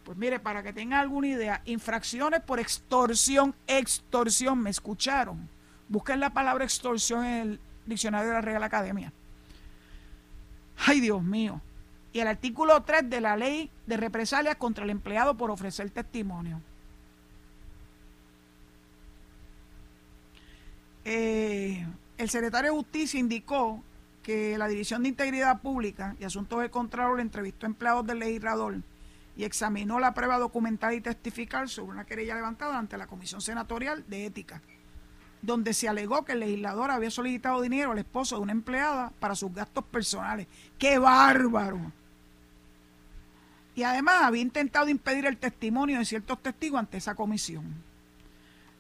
[0.08, 5.50] pues mire, para que tenga alguna idea, infracciones por extorsión, extorsión, me escucharon.
[5.90, 9.12] Busquen la palabra extorsión en el diccionario de la Real Academia.
[10.78, 11.60] Ay, Dios mío.
[12.14, 16.62] Y el artículo 3 de la ley de represalias contra el empleado por ofrecer testimonio.
[21.04, 21.86] Eh,
[22.18, 23.84] el secretario de Justicia indicó
[24.24, 28.76] que la División de Integridad Pública y Asuntos de Contralor entrevistó a empleados del legislador
[29.38, 34.04] y examinó la prueba documental y testificar sobre una querella levantada ante la Comisión Senatorial
[34.08, 34.62] de Ética,
[35.42, 39.36] donde se alegó que el legislador había solicitado dinero al esposo de una empleada para
[39.36, 40.48] sus gastos personales.
[40.78, 41.92] ¡Qué bárbaro!
[43.76, 47.88] Y además había intentado impedir el testimonio de ciertos testigos ante esa comisión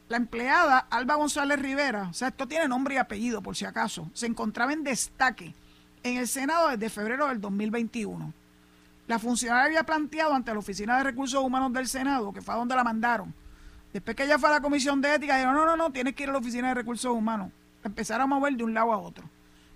[0.09, 4.09] la empleada Alba González Rivera, o sea, esto tiene nombre y apellido por si acaso,
[4.13, 5.53] se encontraba en destaque
[6.03, 8.33] en el Senado desde febrero del 2021.
[9.07, 12.57] La funcionaria había planteado ante la Oficina de Recursos Humanos del Senado, que fue a
[12.57, 13.33] donde la mandaron.
[13.93, 16.23] Después que ella fue a la Comisión de Ética, dijeron, no, no, no, tienes que
[16.23, 17.51] ir a la Oficina de Recursos Humanos.
[17.83, 19.23] Empezaron a mover de un lado a otro.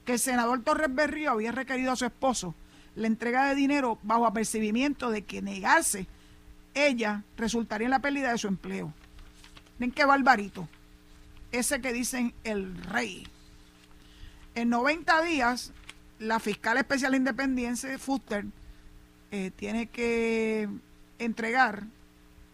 [0.05, 2.53] Que el senador Torres Berrío había requerido a su esposo
[2.95, 6.07] la entrega de dinero bajo apercibimiento de que negarse
[6.73, 8.93] ella resultaría en la pérdida de su empleo.
[9.79, 10.67] Ven qué barbarito.
[11.51, 13.27] Ese que dicen el rey.
[14.55, 15.71] En 90 días,
[16.19, 18.45] la fiscal especial independiente, Fuster,
[19.31, 20.69] eh, tiene que
[21.19, 21.83] entregar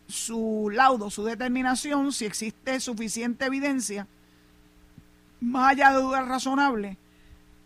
[0.07, 4.07] su laudo, su determinación, si existe suficiente evidencia,
[5.41, 6.97] más allá de dudas razonables,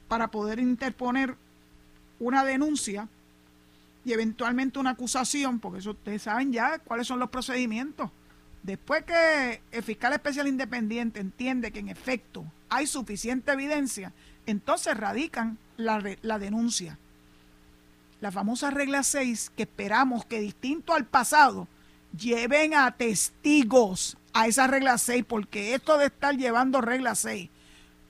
[0.07, 1.35] para poder interponer
[2.19, 3.07] una denuncia
[4.03, 8.09] y eventualmente una acusación, porque eso ustedes saben ya cuáles son los procedimientos.
[8.63, 14.13] Después que el fiscal especial independiente entiende que en efecto hay suficiente evidencia,
[14.45, 16.97] entonces radican la, la denuncia.
[18.21, 21.67] La famosa regla 6 que esperamos que distinto al pasado
[22.15, 27.49] lleven a testigos a esa regla 6, porque esto de estar llevando regla 6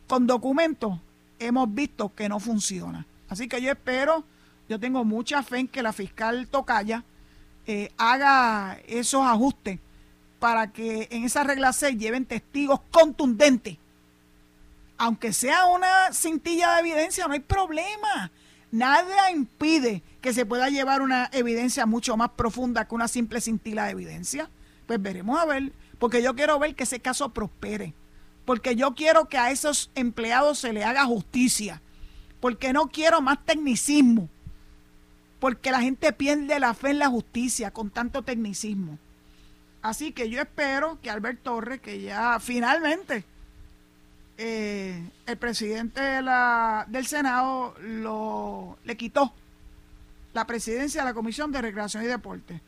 [0.07, 0.99] con documentos
[1.39, 3.05] hemos visto que no funciona.
[3.29, 4.25] Así que yo espero,
[4.67, 7.05] yo tengo mucha fe en que la fiscal Tocaya
[7.65, 9.79] eh, haga esos ajustes
[10.39, 13.77] para que en esa regla 6 lleven testigos contundentes.
[14.97, 18.29] Aunque sea una cintilla de evidencia, no hay problema.
[18.71, 23.85] Nada impide que se pueda llevar una evidencia mucho más profunda que una simple cintila
[23.85, 24.49] de evidencia.
[24.87, 27.93] Pues veremos a ver, porque yo quiero ver que ese caso prospere.
[28.45, 31.81] Porque yo quiero que a esos empleados se le haga justicia.
[32.39, 34.29] Porque no quiero más tecnicismo.
[35.39, 38.97] Porque la gente pierde la fe en la justicia con tanto tecnicismo.
[39.81, 43.25] Así que yo espero que Albert Torres, que ya finalmente
[44.43, 49.33] eh, el presidente del Senado lo, le quitó
[50.33, 52.61] la presidencia de la Comisión de Recreación y Deporte.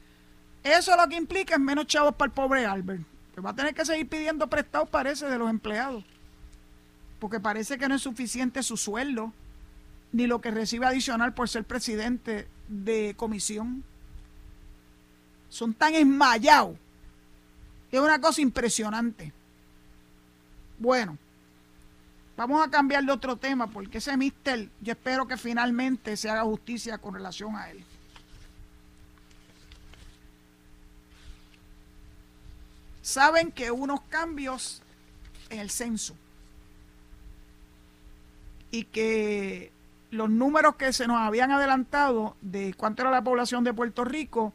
[0.64, 3.04] Eso lo que implica es menos chavos para el pobre Albert.
[3.34, 6.04] Que va a tener que seguir pidiendo prestados, parece, de los empleados.
[7.20, 9.34] Porque parece que no es suficiente su sueldo,
[10.12, 13.84] ni lo que recibe adicional por ser presidente de comisión.
[15.50, 16.78] Son tan esmayados
[17.98, 19.32] es una cosa impresionante.
[20.80, 21.18] Bueno,
[22.36, 26.44] vamos a cambiar de otro tema porque ese mister, yo espero que finalmente se haga
[26.44, 27.84] justicia con relación a él.
[33.04, 34.82] saben que unos cambios
[35.50, 36.16] en el censo
[38.72, 39.72] y que
[40.10, 44.54] los números que se nos habían adelantado de cuánto era la población de Puerto Rico,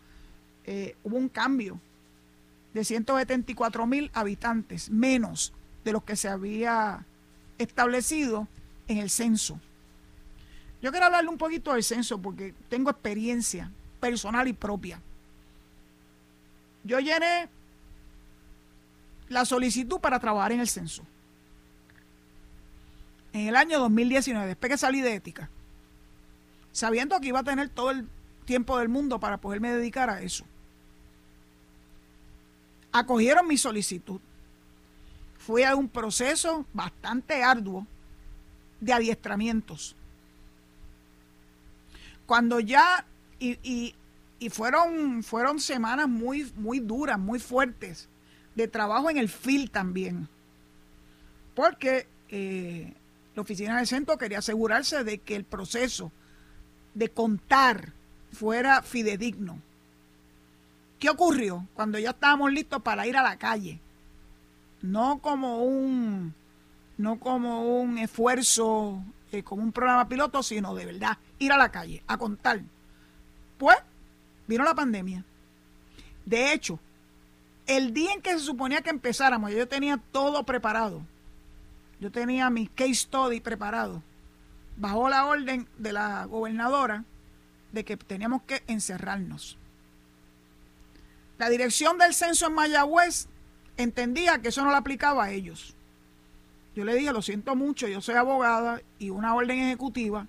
[0.65, 1.79] eh, hubo un cambio
[2.73, 5.53] de 174 mil habitantes, menos
[5.85, 7.05] de los que se había
[7.59, 8.49] establecido
[8.87, 9.61] en el censo.
[10.81, 15.01] Yo quiero hablarle un poquito del censo porque tengo experiencia personal y propia.
[16.85, 17.49] Yo llené
[19.29, 21.03] la solicitud para trabajar en el censo.
[23.33, 25.51] En el año 2019, después que salí de ética,
[26.73, 28.09] sabiendo que iba a tener todo el
[28.45, 30.45] tiempo del mundo para poderme dedicar a eso.
[32.93, 34.21] Acogieron mi solicitud.
[35.49, 37.87] Fui a un proceso bastante arduo
[38.83, 39.97] de adiestramientos.
[42.27, 43.07] Cuando ya,
[43.41, 43.95] y,
[44.51, 48.11] fueron, fueron semanas muy, muy duras, muy fuertes,
[48.57, 50.29] de trabajo en el FIL también.
[51.55, 52.93] Porque eh,
[53.35, 56.13] la oficina del centro quería asegurarse de que el proceso
[56.93, 57.95] de contar
[58.35, 59.59] fuera fidedigno.
[60.99, 63.81] ¿Qué ocurrió cuando ya estábamos listos para ir a la calle?
[64.83, 66.35] No como un,
[66.97, 69.03] no como un esfuerzo,
[69.33, 72.61] eh, como un programa piloto, sino de verdad, ir a la calle a contar.
[73.59, 73.77] Pues
[74.47, 75.25] vino la pandemia.
[76.25, 76.79] De hecho,
[77.67, 81.03] el día en que se suponía que empezáramos, yo tenía todo preparado.
[82.01, 84.03] Yo tenía mi case study preparado.
[84.77, 87.05] Bajó la orden de la gobernadora
[87.73, 89.59] de que teníamos que encerrarnos.
[91.39, 93.29] La dirección del censo en Mayagüez
[93.79, 95.75] entendía que eso no lo aplicaba a ellos.
[96.77, 100.27] Yo le dije, lo siento mucho, yo soy abogada y una orden ejecutiva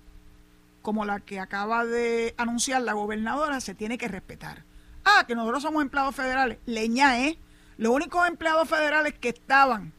[0.82, 4.64] como la que acaba de anunciar la gobernadora se tiene que respetar.
[5.04, 6.58] Ah, que nosotros somos empleados federales.
[6.66, 7.36] Leña es.
[7.76, 9.92] Los únicos empleados federales que estaban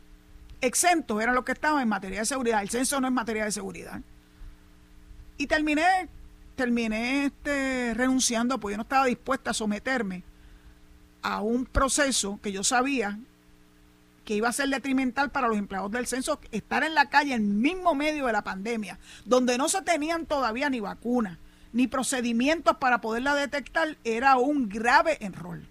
[0.61, 2.61] exentos eran los que estaban en materia de seguridad.
[2.61, 4.01] El censo no es materia de seguridad.
[5.37, 6.07] Y terminé,
[6.55, 10.23] terminé este, renunciando porque yo no estaba dispuesta a someterme
[11.23, 13.19] a un proceso que yo sabía
[14.25, 17.41] que iba a ser detrimental para los empleados del censo, estar en la calle en
[17.41, 21.37] el mismo medio de la pandemia, donde no se tenían todavía ni vacunas,
[21.73, 25.61] ni procedimientos para poderla detectar, era un grave error.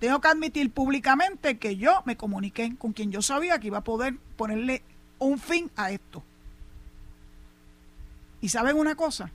[0.00, 3.84] Tengo que admitir públicamente que yo me comuniqué con quien yo sabía que iba a
[3.84, 4.82] poder ponerle
[5.18, 6.22] un fin a esto.
[8.40, 9.30] Y saben una cosa,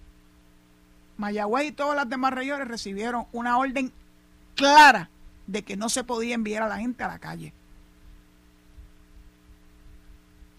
[1.17, 3.91] Mayagüez y todas las demás regiones recibieron una orden
[4.55, 5.09] clara
[5.47, 7.53] de que no se podía enviar a la gente a la calle.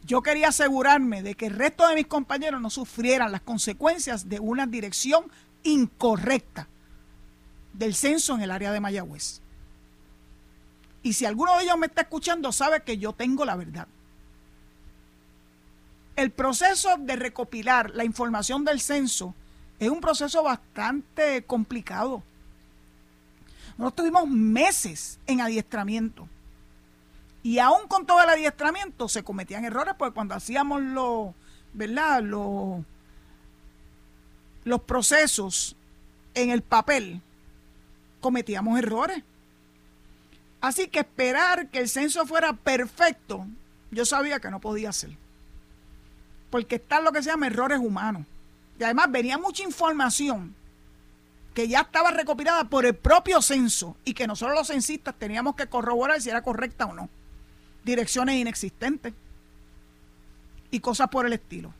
[0.06, 4.38] Yo quería asegurarme de que el resto de mis compañeros no sufrieran las consecuencias de
[4.38, 5.24] una dirección
[5.64, 6.68] incorrecta
[7.72, 9.40] del censo en el área de Mayagüez.
[11.02, 13.88] Y si alguno de ellos me está escuchando, sabe que yo tengo la verdad.
[16.14, 19.34] El proceso de recopilar la información del censo
[19.80, 22.22] es un proceso bastante complicado.
[23.76, 26.28] Nosotros tuvimos meses en adiestramiento.
[27.46, 31.32] Y aún con todo el adiestramiento se cometían errores, porque cuando hacíamos los,
[31.74, 32.20] ¿verdad?
[32.20, 32.84] Los,
[34.64, 35.76] los procesos
[36.34, 37.22] en el papel,
[38.20, 39.22] cometíamos errores.
[40.60, 43.46] Así que esperar que el censo fuera perfecto,
[43.92, 45.16] yo sabía que no podía ser.
[46.50, 48.24] Porque están lo que se llama errores humanos.
[48.76, 50.52] Y además venía mucha información
[51.54, 55.68] que ya estaba recopilada por el propio censo y que nosotros los censistas teníamos que
[55.68, 57.08] corroborar si era correcta o no.
[57.86, 59.14] Direcciones inexistentes
[60.72, 61.72] y cosas por el estilo.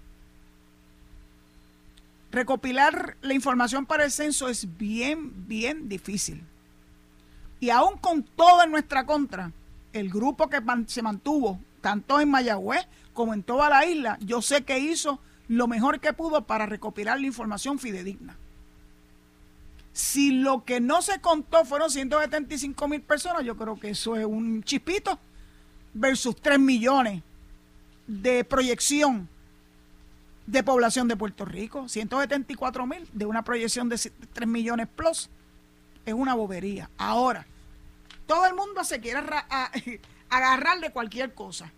[2.30, 6.44] Recopilar la información para el censo es bien, bien difícil.
[7.58, 9.50] Y aún con todo en nuestra contra,
[9.92, 14.62] el grupo que se mantuvo tanto en Mayagüez como en toda la isla, yo sé
[14.62, 18.36] que hizo lo mejor que pudo para recopilar la información fidedigna.
[19.92, 24.24] Si lo que no se contó fueron 175 mil personas, yo creo que eso es
[24.24, 25.18] un chispito
[25.96, 27.22] versus 3 millones
[28.06, 29.28] de proyección
[30.46, 31.88] de población de Puerto Rico.
[31.88, 33.98] 174 mil de una proyección de
[34.32, 35.28] 3 millones plus
[36.04, 36.90] es una bobería.
[36.98, 37.46] Ahora,
[38.26, 39.20] todo el mundo se quiere
[40.30, 41.72] agarrar de cualquier cosa.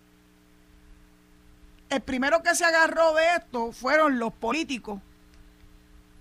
[1.89, 5.01] El primero que se agarró de esto fueron los políticos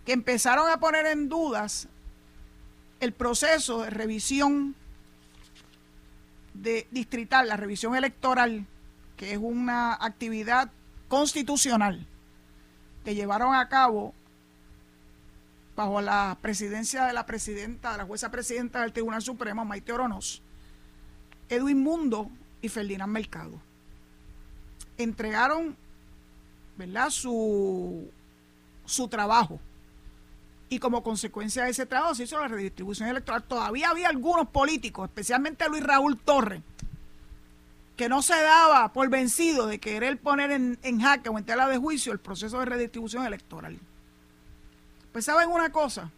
[0.07, 1.88] que empezaron a poner en dudas
[3.01, 4.74] el proceso de revisión
[6.63, 8.67] de distrital, la revisión electoral,
[9.17, 10.71] que es una actividad
[11.09, 12.07] constitucional
[13.05, 14.15] que llevaron a cabo
[15.77, 20.43] bajo la presidencia de la presidenta, de la jueza presidenta del Tribunal Supremo, Maite Oronos,
[21.49, 22.31] Edwin Mundo
[22.61, 23.61] y Ferdinand Mercado.
[24.97, 25.77] Entregaron,
[26.77, 28.11] ¿verdad?, su,
[28.85, 29.61] su trabajo.
[30.71, 33.43] Y como consecuencia de ese trabajo se hizo la redistribución electoral.
[33.45, 36.62] Todavía había algunos políticos, especialmente Luis Raúl Torres,
[37.97, 41.66] que no se daba por vencido de querer poner en, en jaque o en tela
[41.69, 43.79] de juicio el proceso de redistribución electoral.
[45.12, 46.11] Pues saben una cosa,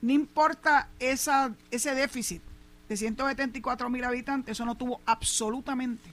[0.00, 2.42] no importa ese déficit
[2.88, 6.10] de 174 mil habitantes, eso no tuvo absolutamente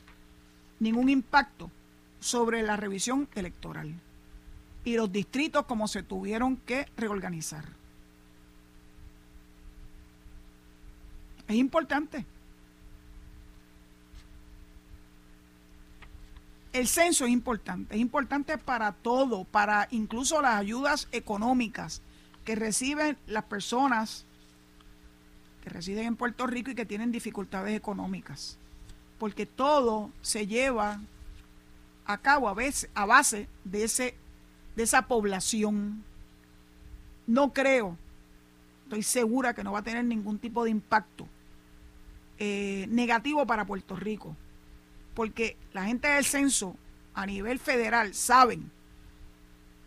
[0.80, 1.72] ningún impacto
[2.20, 3.94] sobre la revisión electoral
[4.84, 7.66] y los distritos como se tuvieron que reorganizar.
[11.48, 12.26] Es importante.
[16.72, 22.04] El censo es importante, es importante para todo, para incluso las ayudas económicas
[22.46, 24.26] que reciben las personas
[25.64, 28.58] que residen en Puerto Rico y que tienen dificultades económicas.
[29.18, 31.02] Porque todo se lleva
[32.06, 34.16] a cabo a, veces, a base de, ese,
[34.80, 36.06] de esa población.
[37.28, 37.98] No creo,
[38.86, 41.28] estoy segura que no va a tener ningún tipo de impacto
[42.38, 44.38] eh, negativo para Puerto Rico.
[45.16, 46.78] Porque la gente del censo
[47.14, 48.72] a nivel federal saben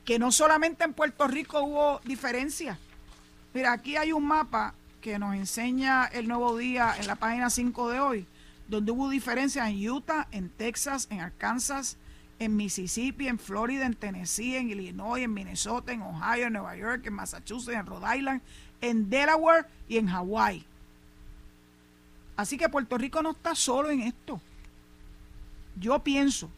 [0.05, 2.77] que no solamente en Puerto Rico hubo diferencias.
[3.55, 7.89] Mira, aquí hay un mapa que nos enseña el nuevo día en la página 5
[7.89, 8.27] de hoy,
[8.69, 11.97] donde hubo diferencias en Utah, en Texas, en Arkansas,
[12.45, 17.07] en Mississippi, en Florida, en Tennessee, en Illinois, en Minnesota, en Ohio, en Nueva York,
[17.07, 18.43] en Massachusetts, en Rhode Island,
[18.81, 20.65] en Delaware y en Hawái.
[22.37, 24.41] Así que Puerto Rico no está solo en esto.
[25.79, 26.51] Yo pienso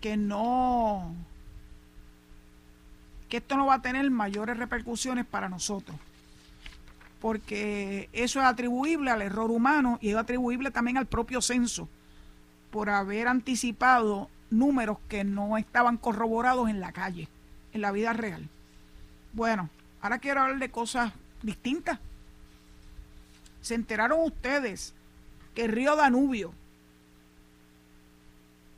[0.00, 1.14] que no,
[3.28, 5.96] que esto no va a tener mayores repercusiones para nosotros
[7.22, 11.88] porque eso es atribuible al error humano y es atribuible también al propio censo
[12.72, 17.28] por haber anticipado números que no estaban corroborados en la calle,
[17.72, 18.48] en la vida real.
[19.32, 21.98] Bueno, ahora quiero hablar de cosas distintas.
[23.62, 24.94] ¿Se enteraron ustedes
[25.54, 26.52] que el río Danubio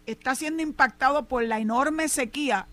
[0.07, 2.66] está siendo impactado por la enorme sequía?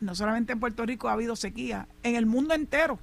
[0.00, 2.98] No solamente en Puerto Rico ha habido sequía, en el mundo entero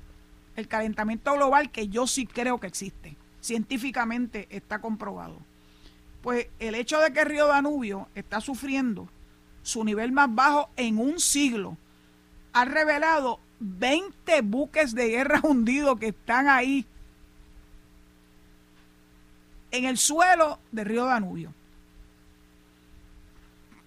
[0.56, 3.18] el calentamiento global que yo sí creo que existe.
[3.42, 5.38] Científicamente está comprobado.
[6.22, 9.10] Pues el hecho de que el río Danubio está sufriendo
[9.66, 11.76] su nivel más bajo en un siglo
[12.54, 16.86] ha revelado 20 buques de guerra hundidos que están ahí
[19.72, 21.52] en el suelo del río Danubio.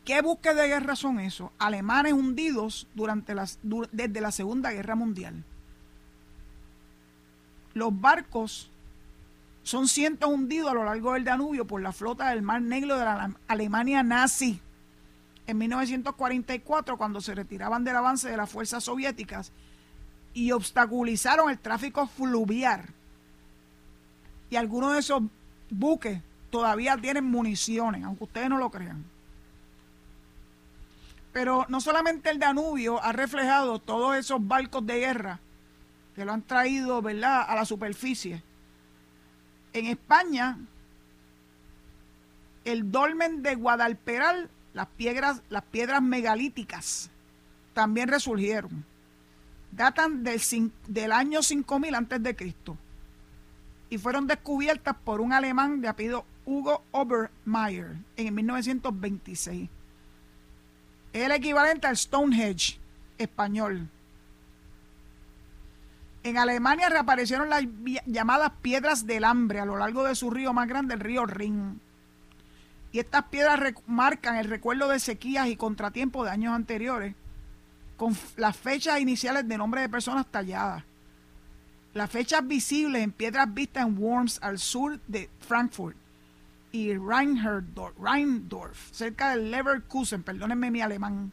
[0.05, 1.51] ¿Qué buques de guerra son esos?
[1.59, 3.35] Alemanes hundidos durante
[3.93, 5.45] desde la Segunda Guerra Mundial.
[7.72, 8.68] Los barcos
[9.62, 13.05] son cientos hundidos a lo largo del Danubio por la flota del Mar Negro de
[13.05, 14.61] la Alemania nazi.
[15.49, 19.51] En 1944, cuando se retiraban del avance de las fuerzas soviéticas
[20.35, 22.85] y obstaculizaron el tráfico fluvial.
[24.51, 25.23] Y algunos de esos
[25.71, 26.21] buques
[26.51, 29.03] todavía tienen municiones, aunque ustedes no lo crean.
[31.33, 35.41] Pero no solamente el Danubio ha reflejado todos esos barcos de guerra
[36.15, 38.43] que lo han traído, ¿verdad?, a la superficie.
[39.73, 40.59] En España,
[42.67, 47.11] el dolmen de Guadalperal, las piedras, las piedras megalíticas,
[47.74, 48.85] también resurgieron.
[49.72, 50.41] Datan del,
[50.87, 52.76] del año 5000 antes de Cristo
[53.91, 59.68] y fueron descubiertas por un alemán de apellido Hugo Obermeier en 1926.
[61.12, 62.79] Es el equivalente al Stonehenge
[63.18, 63.89] español.
[66.22, 67.64] En Alemania reaparecieron las
[68.07, 71.81] llamadas piedras del hambre a lo largo de su río más grande, el río Rin.
[72.93, 77.14] Y estas piedras marcan el recuerdo de sequías y contratiempos de años anteriores,
[77.97, 80.84] con las fechas iniciales de nombres de personas talladas.
[81.95, 85.97] Las fechas visibles en piedras vistas en Worms al sur de Frankfurt
[86.70, 91.32] y Rheindorf, cerca de Leverkusen, perdónenme mi alemán,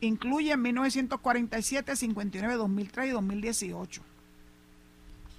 [0.00, 4.02] incluyen 1947, 59, 2003 y 2018.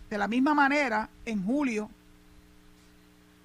[0.09, 1.89] De la misma manera, en julio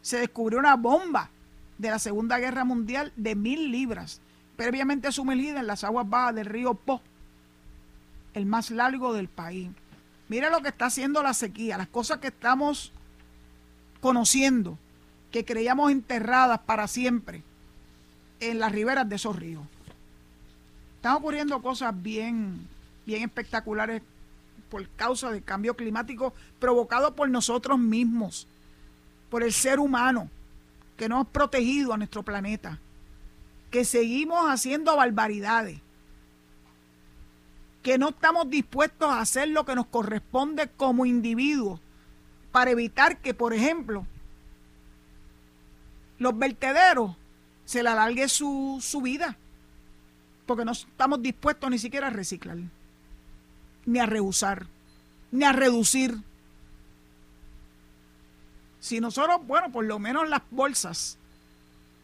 [0.02, 1.30] se descubrió una bomba
[1.78, 4.20] de la Segunda Guerra Mundial de mil libras,
[4.56, 7.00] previamente sumergida en las aguas bajas del río Po,
[8.34, 9.70] el más largo del país.
[10.28, 12.92] Mira lo que está haciendo la sequía, las cosas que estamos
[14.00, 14.78] conociendo,
[15.30, 17.42] que creíamos enterradas para siempre
[18.40, 19.62] en las riberas de esos ríos.
[20.96, 22.66] Están ocurriendo cosas bien,
[23.06, 24.02] bien espectaculares
[24.70, 28.46] por causa del cambio climático provocado por nosotros mismos,
[29.30, 30.28] por el ser humano.
[30.98, 32.78] Que no hemos protegido a nuestro planeta,
[33.70, 35.80] que seguimos haciendo barbaridades,
[37.82, 41.80] que no estamos dispuestos a hacer lo que nos corresponde como individuos
[42.50, 44.06] para evitar que, por ejemplo,
[46.18, 47.14] los vertederos
[47.64, 49.36] se le alargue su, su vida,
[50.46, 52.58] porque no estamos dispuestos ni siquiera a reciclar,
[53.86, 54.66] ni a reusar,
[55.30, 56.18] ni a reducir.
[58.80, 61.18] Si nosotros, bueno, por lo menos las bolsas,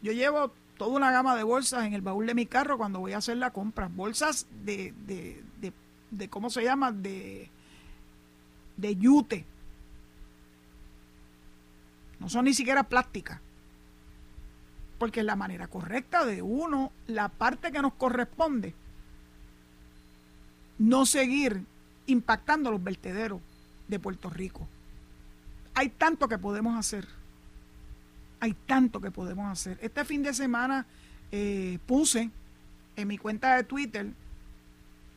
[0.03, 3.12] yo llevo toda una gama de bolsas en el baúl de mi carro cuando voy
[3.12, 5.72] a hacer la compra, bolsas de, de, de,
[6.11, 6.93] de ¿cómo se llama?
[6.93, 7.49] De,
[8.77, 9.45] de yute.
[12.18, 13.41] No son ni siquiera plásticas
[14.99, 18.75] porque es la manera correcta de uno, la parte que nos corresponde,
[20.79, 21.64] no seguir
[22.07, 23.41] impactando los vertederos
[23.89, 24.66] de Puerto Rico.
[25.75, 27.07] Hay tanto que podemos hacer.
[28.41, 29.79] Hay tanto que podemos hacer.
[29.81, 30.87] Este fin de semana
[31.33, 32.31] eh, puse
[32.97, 34.07] en mi cuenta de Twitter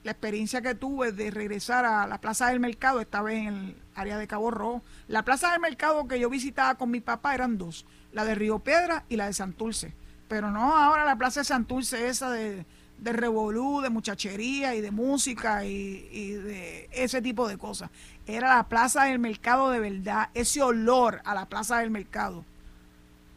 [0.03, 3.75] la experiencia que tuve de regresar a la Plaza del Mercado, esta vez en el
[3.95, 4.81] área de Cabo Rojo.
[5.07, 7.85] La Plaza del Mercado que yo visitaba con mi papá eran dos
[8.17, 9.93] la de Río Piedra y la de Santurce.
[10.27, 12.65] Pero no ahora la plaza de Santurce esa de,
[12.99, 17.89] de revolú, de muchachería y de música y, de ese tipo de cosas.
[18.25, 22.43] Era la plaza del mercado de verdad, ese olor a la plaza del mercado.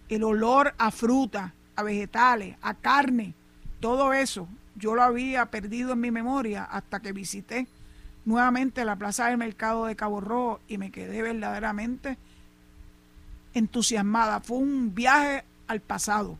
[0.09, 3.35] El olor a fruta, a vegetales, a carne,
[3.81, 4.49] todo eso
[4.81, 7.67] yo lo había perdido en mi memoria hasta que visité
[8.25, 12.17] nuevamente la plaza del mercado de Cabo Rojo y me quedé verdaderamente
[13.55, 14.41] entusiasmada.
[14.41, 16.39] Fue un viaje al pasado.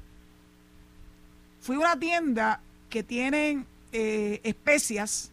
[1.61, 2.61] Fui a una tienda
[2.91, 5.31] que tienen eh, especias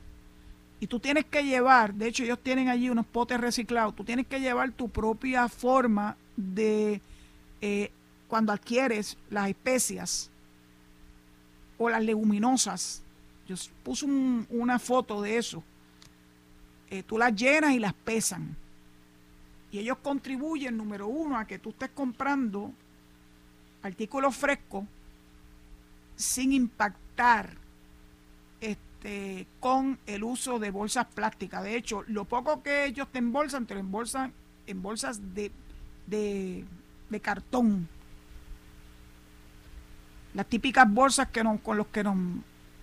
[0.80, 4.28] y tú tienes que llevar, de hecho ellos tienen allí unos potes reciclados, tú tienes
[4.28, 7.02] que llevar tu propia forma de
[7.62, 7.92] eh,
[8.28, 10.30] cuando adquieres las especias
[11.78, 13.02] o las leguminosas.
[13.48, 15.64] Yo puse un, una foto de eso.
[16.90, 18.56] Eh, tú las llenas y las pesan
[19.72, 22.72] y ellos contribuyen, número uno, a que tú estés comprando
[23.84, 24.86] artículos frescos
[26.16, 26.54] sin
[27.18, 27.50] impactar
[28.62, 31.64] este, con el uso de bolsas plásticas.
[31.64, 34.34] De hecho, lo poco que ellos te embolsan, te lo embolsan
[34.68, 35.52] en bolsas de,
[36.06, 36.66] de,
[37.22, 37.88] cartón.
[40.34, 42.16] Las típicas bolsas que nos, con los que nos,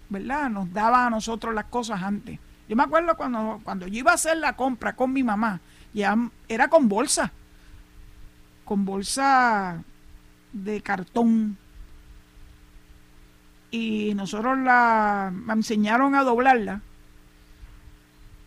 [0.09, 0.51] ¿verdad?
[0.51, 2.39] nos daban a nosotros las cosas antes.
[2.69, 5.61] Yo me acuerdo cuando, cuando yo iba a hacer la compra con mi mamá,
[5.93, 6.17] ya
[6.49, 7.31] era con bolsa,
[8.65, 9.85] con bolsa
[10.53, 11.59] de cartón.
[13.75, 16.81] Y nosotros la enseñaron a doblarla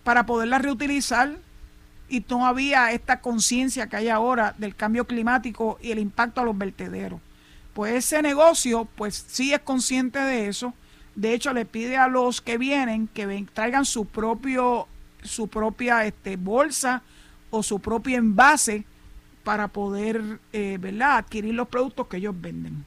[0.05, 1.36] para poderla reutilizar
[2.07, 6.45] y no había esta conciencia que hay ahora del cambio climático y el impacto a
[6.45, 7.19] los vertederos.
[7.73, 10.73] Pues ese negocio, pues sí es consciente de eso.
[11.15, 14.88] De hecho, le pide a los que vienen que traigan su propio,
[15.23, 17.01] su propia este, bolsa
[17.49, 18.86] o su propio envase
[19.43, 21.17] para poder eh, ¿verdad?
[21.17, 22.86] adquirir los productos que ellos venden.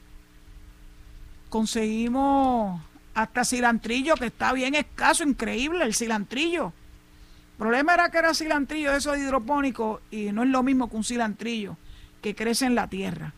[1.51, 2.79] Conseguimos
[3.13, 6.67] hasta cilantrillo, que está bien escaso, increíble el cilantrillo.
[6.67, 10.95] El problema era que era cilantrillo de esos hidropónicos y no es lo mismo que
[10.95, 11.75] un cilantrillo
[12.21, 13.33] que crece en la tierra.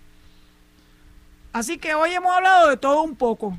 [1.53, 3.57] Así que hoy hemos hablado de todo un poco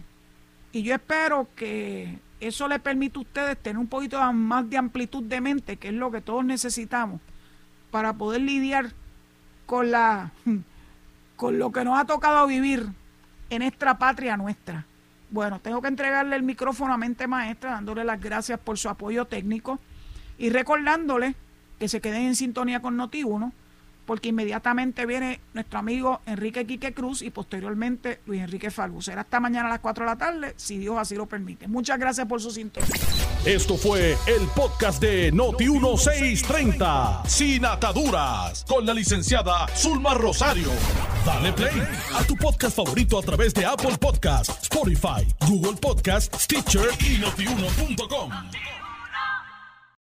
[0.71, 5.25] y yo espero que eso le permita a ustedes tener un poquito más de amplitud
[5.25, 7.21] de mente, que es lo que todos necesitamos
[7.91, 8.93] para poder lidiar
[9.67, 10.31] con la
[11.35, 12.89] con lo que nos ha tocado vivir
[13.51, 14.85] en esta patria nuestra.
[15.31, 19.25] Bueno, tengo que entregarle el micrófono a Mente Maestra, dándole las gracias por su apoyo
[19.25, 19.79] técnico
[20.39, 21.35] y recordándole
[21.79, 23.53] que se queden en sintonía con Noti1
[24.07, 29.01] porque inmediatamente viene nuestro amigo Enrique Quique Cruz y posteriormente Luis Enrique Falvo.
[29.01, 31.69] Será hasta mañana a las 4 de la tarde, si Dios así lo permite.
[31.69, 32.89] Muchas gracias por su sintonía.
[33.45, 40.71] Esto fue el podcast de Noti1630, sin ataduras, con la licenciada Zulma Rosario.
[41.27, 41.83] Dale play
[42.15, 48.84] a tu podcast favorito a través de Apple Podcasts, Spotify, Google Podcasts, Stitcher y notiuno.com.